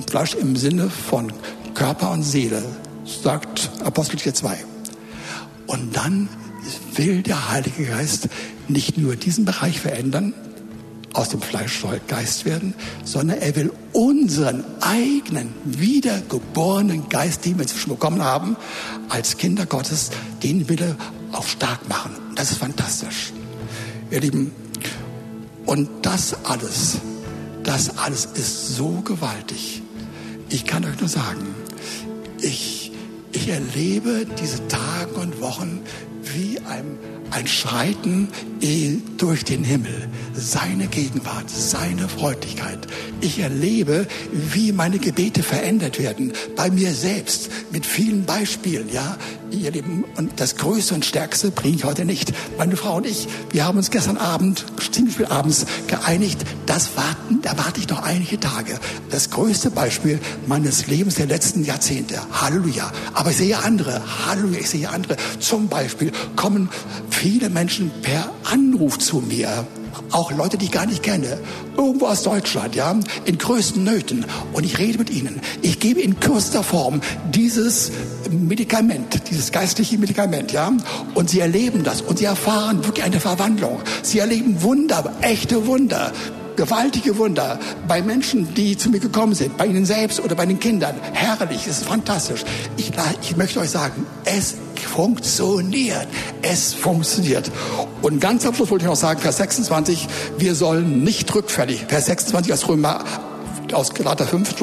Fleisch 0.09 0.35
im 0.35 0.55
Sinne 0.55 0.89
von 0.89 1.31
Körper 1.73 2.11
und 2.11 2.23
Seele, 2.23 2.63
sagt 3.05 3.71
Apostel 3.83 4.17
2. 4.19 4.57
Und 5.67 5.95
dann 5.95 6.29
will 6.95 7.23
der 7.23 7.49
Heilige 7.51 7.85
Geist 7.85 8.29
nicht 8.67 8.97
nur 8.97 9.15
diesen 9.15 9.45
Bereich 9.45 9.79
verändern, 9.79 10.33
aus 11.13 11.29
dem 11.29 11.41
Fleisch 11.41 11.79
soll 11.79 12.01
Geist 12.07 12.45
werden, 12.45 12.73
sondern 13.05 13.39
er 13.39 13.55
will 13.55 13.71
unseren 13.93 14.65
eigenen, 14.81 15.53
wiedergeborenen 15.63 17.07
Geist, 17.07 17.45
den 17.45 17.55
wir 17.55 17.63
inzwischen 17.63 17.91
bekommen 17.91 18.21
haben, 18.21 18.57
als 19.07 19.37
Kinder 19.37 19.65
Gottes, 19.65 20.11
den 20.43 20.67
will 20.67 20.81
er 20.81 20.97
auch 21.31 21.47
stark 21.47 21.87
machen. 21.87 22.11
Das 22.35 22.51
ist 22.51 22.57
fantastisch. 22.57 23.31
Ihr 24.11 24.19
Lieben, 24.19 24.51
und 25.65 25.89
das 26.01 26.35
alles, 26.45 26.97
das 27.63 27.97
alles 27.97 28.25
ist 28.33 28.75
so 28.75 29.01
gewaltig. 29.01 29.81
Ich 30.49 30.65
kann 30.65 30.85
euch 30.85 30.99
nur 30.99 31.09
sagen, 31.09 31.55
ich, 32.41 32.91
ich 33.31 33.49
erlebe 33.49 34.25
diese 34.41 34.67
Tage 34.67 35.15
und 35.15 35.41
Wochen 35.41 35.81
wie 36.21 36.59
ein, 36.59 36.97
ein 37.31 37.47
Schreiten 37.47 38.29
durch 39.17 39.43
den 39.43 39.63
Himmel. 39.63 40.09
Seine 40.33 40.87
Gegenwart, 40.87 41.49
seine 41.49 42.09
Freundlichkeit. 42.09 42.79
Ich 43.21 43.39
erlebe, 43.39 44.07
wie 44.31 44.71
meine 44.71 44.97
Gebete 44.97 45.43
verändert 45.43 45.99
werden. 45.99 46.33
Bei 46.55 46.69
mir 46.69 46.93
selbst. 46.93 47.49
Mit 47.71 47.85
vielen 47.85 48.25
Beispielen, 48.25 48.91
ja. 48.91 49.17
Ihr 49.51 49.71
Lieben, 49.71 50.03
und 50.17 50.39
das 50.39 50.55
Größte 50.57 50.95
und 50.95 51.05
Stärkste 51.05 51.51
bringe 51.51 51.75
ich 51.75 51.83
heute 51.83 52.05
nicht. 52.05 52.33
Meine 52.57 52.75
Frau 52.75 52.97
und 52.97 53.05
ich, 53.05 53.27
wir 53.51 53.65
haben 53.65 53.77
uns 53.77 53.91
gestern 53.91 54.17
Abend, 54.17 54.65
ziemlich 54.91 55.15
viel 55.15 55.27
abends, 55.27 55.65
geeinigt, 55.87 56.43
das 56.65 56.97
warten, 56.97 57.41
da 57.41 57.57
warte 57.57 57.79
ich 57.79 57.87
noch 57.87 58.01
einige 58.03 58.39
Tage. 58.39 58.79
Das 59.11 59.29
größte 59.29 59.69
Beispiel 59.69 60.19
meines 60.47 60.87
Lebens 60.87 61.15
der 61.15 61.27
letzten 61.27 61.63
Jahrzehnte. 61.63 62.19
Halleluja. 62.31 62.91
Aber 63.13 63.29
ich 63.31 63.37
sehe 63.37 63.57
andere. 63.59 64.01
Halleluja, 64.25 64.59
ich 64.59 64.69
sehe 64.69 64.89
andere. 64.89 65.17
Zum 65.39 65.67
Beispiel 65.67 66.11
kommen 66.35 66.69
viele 67.15 67.49
Menschen 67.49 67.91
per 68.01 68.29
Anruf 68.43 68.99
zu 68.99 69.17
mir 69.21 69.65
auch 70.11 70.31
Leute, 70.31 70.57
die 70.57 70.65
ich 70.65 70.71
gar 70.71 70.85
nicht 70.85 71.03
kenne, 71.03 71.39
irgendwo 71.77 72.07
aus 72.07 72.23
Deutschland, 72.23 72.75
ja, 72.75 72.97
in 73.25 73.37
größten 73.37 73.83
Nöten. 73.83 74.25
Und 74.53 74.65
ich 74.65 74.77
rede 74.77 74.97
mit 74.97 75.09
ihnen. 75.09 75.39
Ich 75.61 75.79
gebe 75.79 76.01
in 76.01 76.19
kürzester 76.19 76.63
Form 76.63 77.01
dieses 77.31 77.91
Medikament, 78.29 79.29
dieses 79.29 79.51
geistliche 79.51 79.97
Medikament, 79.97 80.51
ja. 80.51 80.71
Und 81.13 81.29
sie 81.29 81.39
erleben 81.39 81.83
das 81.83 82.01
und 82.01 82.19
sie 82.19 82.25
erfahren 82.25 82.83
wirklich 82.85 83.05
eine 83.05 83.19
Verwandlung. 83.19 83.79
Sie 84.03 84.19
erleben 84.19 84.61
Wunder, 84.61 85.13
echte 85.21 85.65
Wunder 85.65 86.11
gewaltige 86.55 87.17
Wunder 87.17 87.59
bei 87.85 88.01
Menschen, 88.01 88.53
die 88.53 88.77
zu 88.77 88.89
mir 88.89 89.01
gekommen 89.01 89.35
sind, 89.35 89.57
bei 89.57 89.65
ihnen 89.65 89.85
selbst 89.85 90.21
oder 90.21 90.35
bei 90.35 90.45
den 90.45 90.57
Kindern. 90.57 90.95
Herrlich, 91.11 91.67
es 91.67 91.79
ist 91.79 91.85
fantastisch. 91.85 92.45
Ich, 92.77 92.91
ich 93.21 93.35
möchte 93.35 93.59
euch 93.59 93.71
sagen, 93.71 94.05
es 94.23 94.55
funktioniert. 94.79 96.07
Es 96.41 96.73
funktioniert. 96.73 97.51
Und 98.01 98.19
ganz 98.19 98.45
am 98.45 98.53
Schluss 98.53 98.71
wollte 98.71 98.85
ich 98.85 98.89
noch 98.89 98.95
sagen, 98.95 99.19
Vers 99.19 99.37
26, 99.37 100.07
wir 100.37 100.55
sollen 100.55 101.03
nicht 101.03 101.33
rückfällig, 101.33 101.85
Vers 101.87 102.05
26 102.05 102.53
aus 102.53 102.67
Römer 102.67 103.03
aus 103.73 103.93
Galater 103.93 104.25
5 104.25 104.55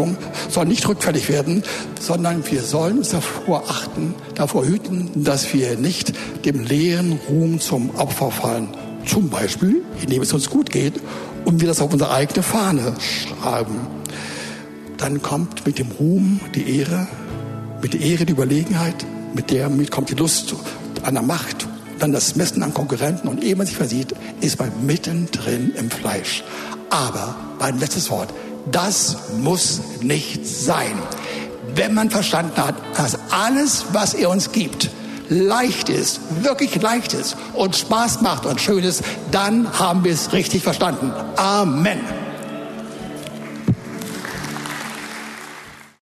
soll 0.49 0.67
nicht 0.67 0.87
rückfällig 0.89 1.29
werden, 1.29 1.63
sondern 2.01 2.49
wir 2.51 2.63
sollen 2.63 2.99
uns 2.99 3.11
davor 3.11 3.65
achten, 3.69 4.15
davor 4.35 4.65
hüten, 4.65 5.11
dass 5.25 5.53
wir 5.53 5.77
nicht 5.77 6.13
dem 6.45 6.65
leeren 6.65 7.19
Ruhm 7.29 7.61
zum 7.61 7.91
Opfer 7.97 8.31
fallen. 8.31 8.69
Zum 9.07 9.29
Beispiel, 9.29 9.83
indem 10.01 10.23
es 10.23 10.33
uns 10.33 10.49
gut 10.49 10.71
geht 10.71 10.95
und 11.45 11.61
wir 11.61 11.69
das 11.69 11.81
auf 11.81 11.93
unsere 11.93 12.13
eigene 12.13 12.43
Fahne 12.43 12.95
schreiben. 13.01 13.81
Dann 14.97 15.21
kommt 15.23 15.67
mit 15.67 15.79
dem 15.79 15.91
Ruhm 15.91 16.41
die 16.55 16.79
Ehre, 16.79 17.09
mit 17.83 17.95
der 17.95 18.01
Ehre 18.01 18.25
die 18.25 18.33
Überlegenheit, 18.33 19.05
mit 19.35 19.51
der 19.51 19.71
kommt 19.91 20.11
die 20.11 20.15
Lust 20.15 20.55
an 21.03 21.15
der 21.15 21.23
Macht, 21.23 21.67
dann 21.99 22.13
das 22.13 22.37
Messen 22.37 22.63
an 22.63 22.75
Konkurrenten 22.75 23.29
und 23.29 23.43
ehe 23.43 23.57
man 23.57 23.67
sich 23.67 23.77
versieht, 23.77 24.15
ist 24.41 24.59
man 24.59 24.71
mittendrin 24.85 25.73
im 25.77 25.91
Fleisch. 25.91 26.43
Aber 26.91 27.35
mein 27.59 27.79
letztes 27.79 28.11
Wort, 28.11 28.29
das 28.71 29.17
muss 29.41 29.81
nicht 30.01 30.47
sein. 30.47 30.95
Wenn 31.75 31.95
man 31.95 32.11
verstanden 32.11 32.57
hat, 32.57 32.75
dass 32.97 33.19
alles, 33.31 33.87
was 33.93 34.15
er 34.15 34.31
uns 34.31 34.53
gibt, 34.53 34.91
leicht 35.29 35.89
ist, 35.89 36.21
wirklich 36.43 36.81
leicht 36.81 37.15
ist 37.15 37.37
und 37.55 37.77
Spaß 37.77 38.21
macht 38.21 38.47
und 38.47 38.61
schön 38.61 38.85
ist, 38.85 39.03
dann 39.31 39.79
haben 39.79 40.05
wir 40.05 40.13
es 40.13 40.33
richtig 40.33 40.63
verstanden. 40.63 41.13
Amen. 41.37 42.22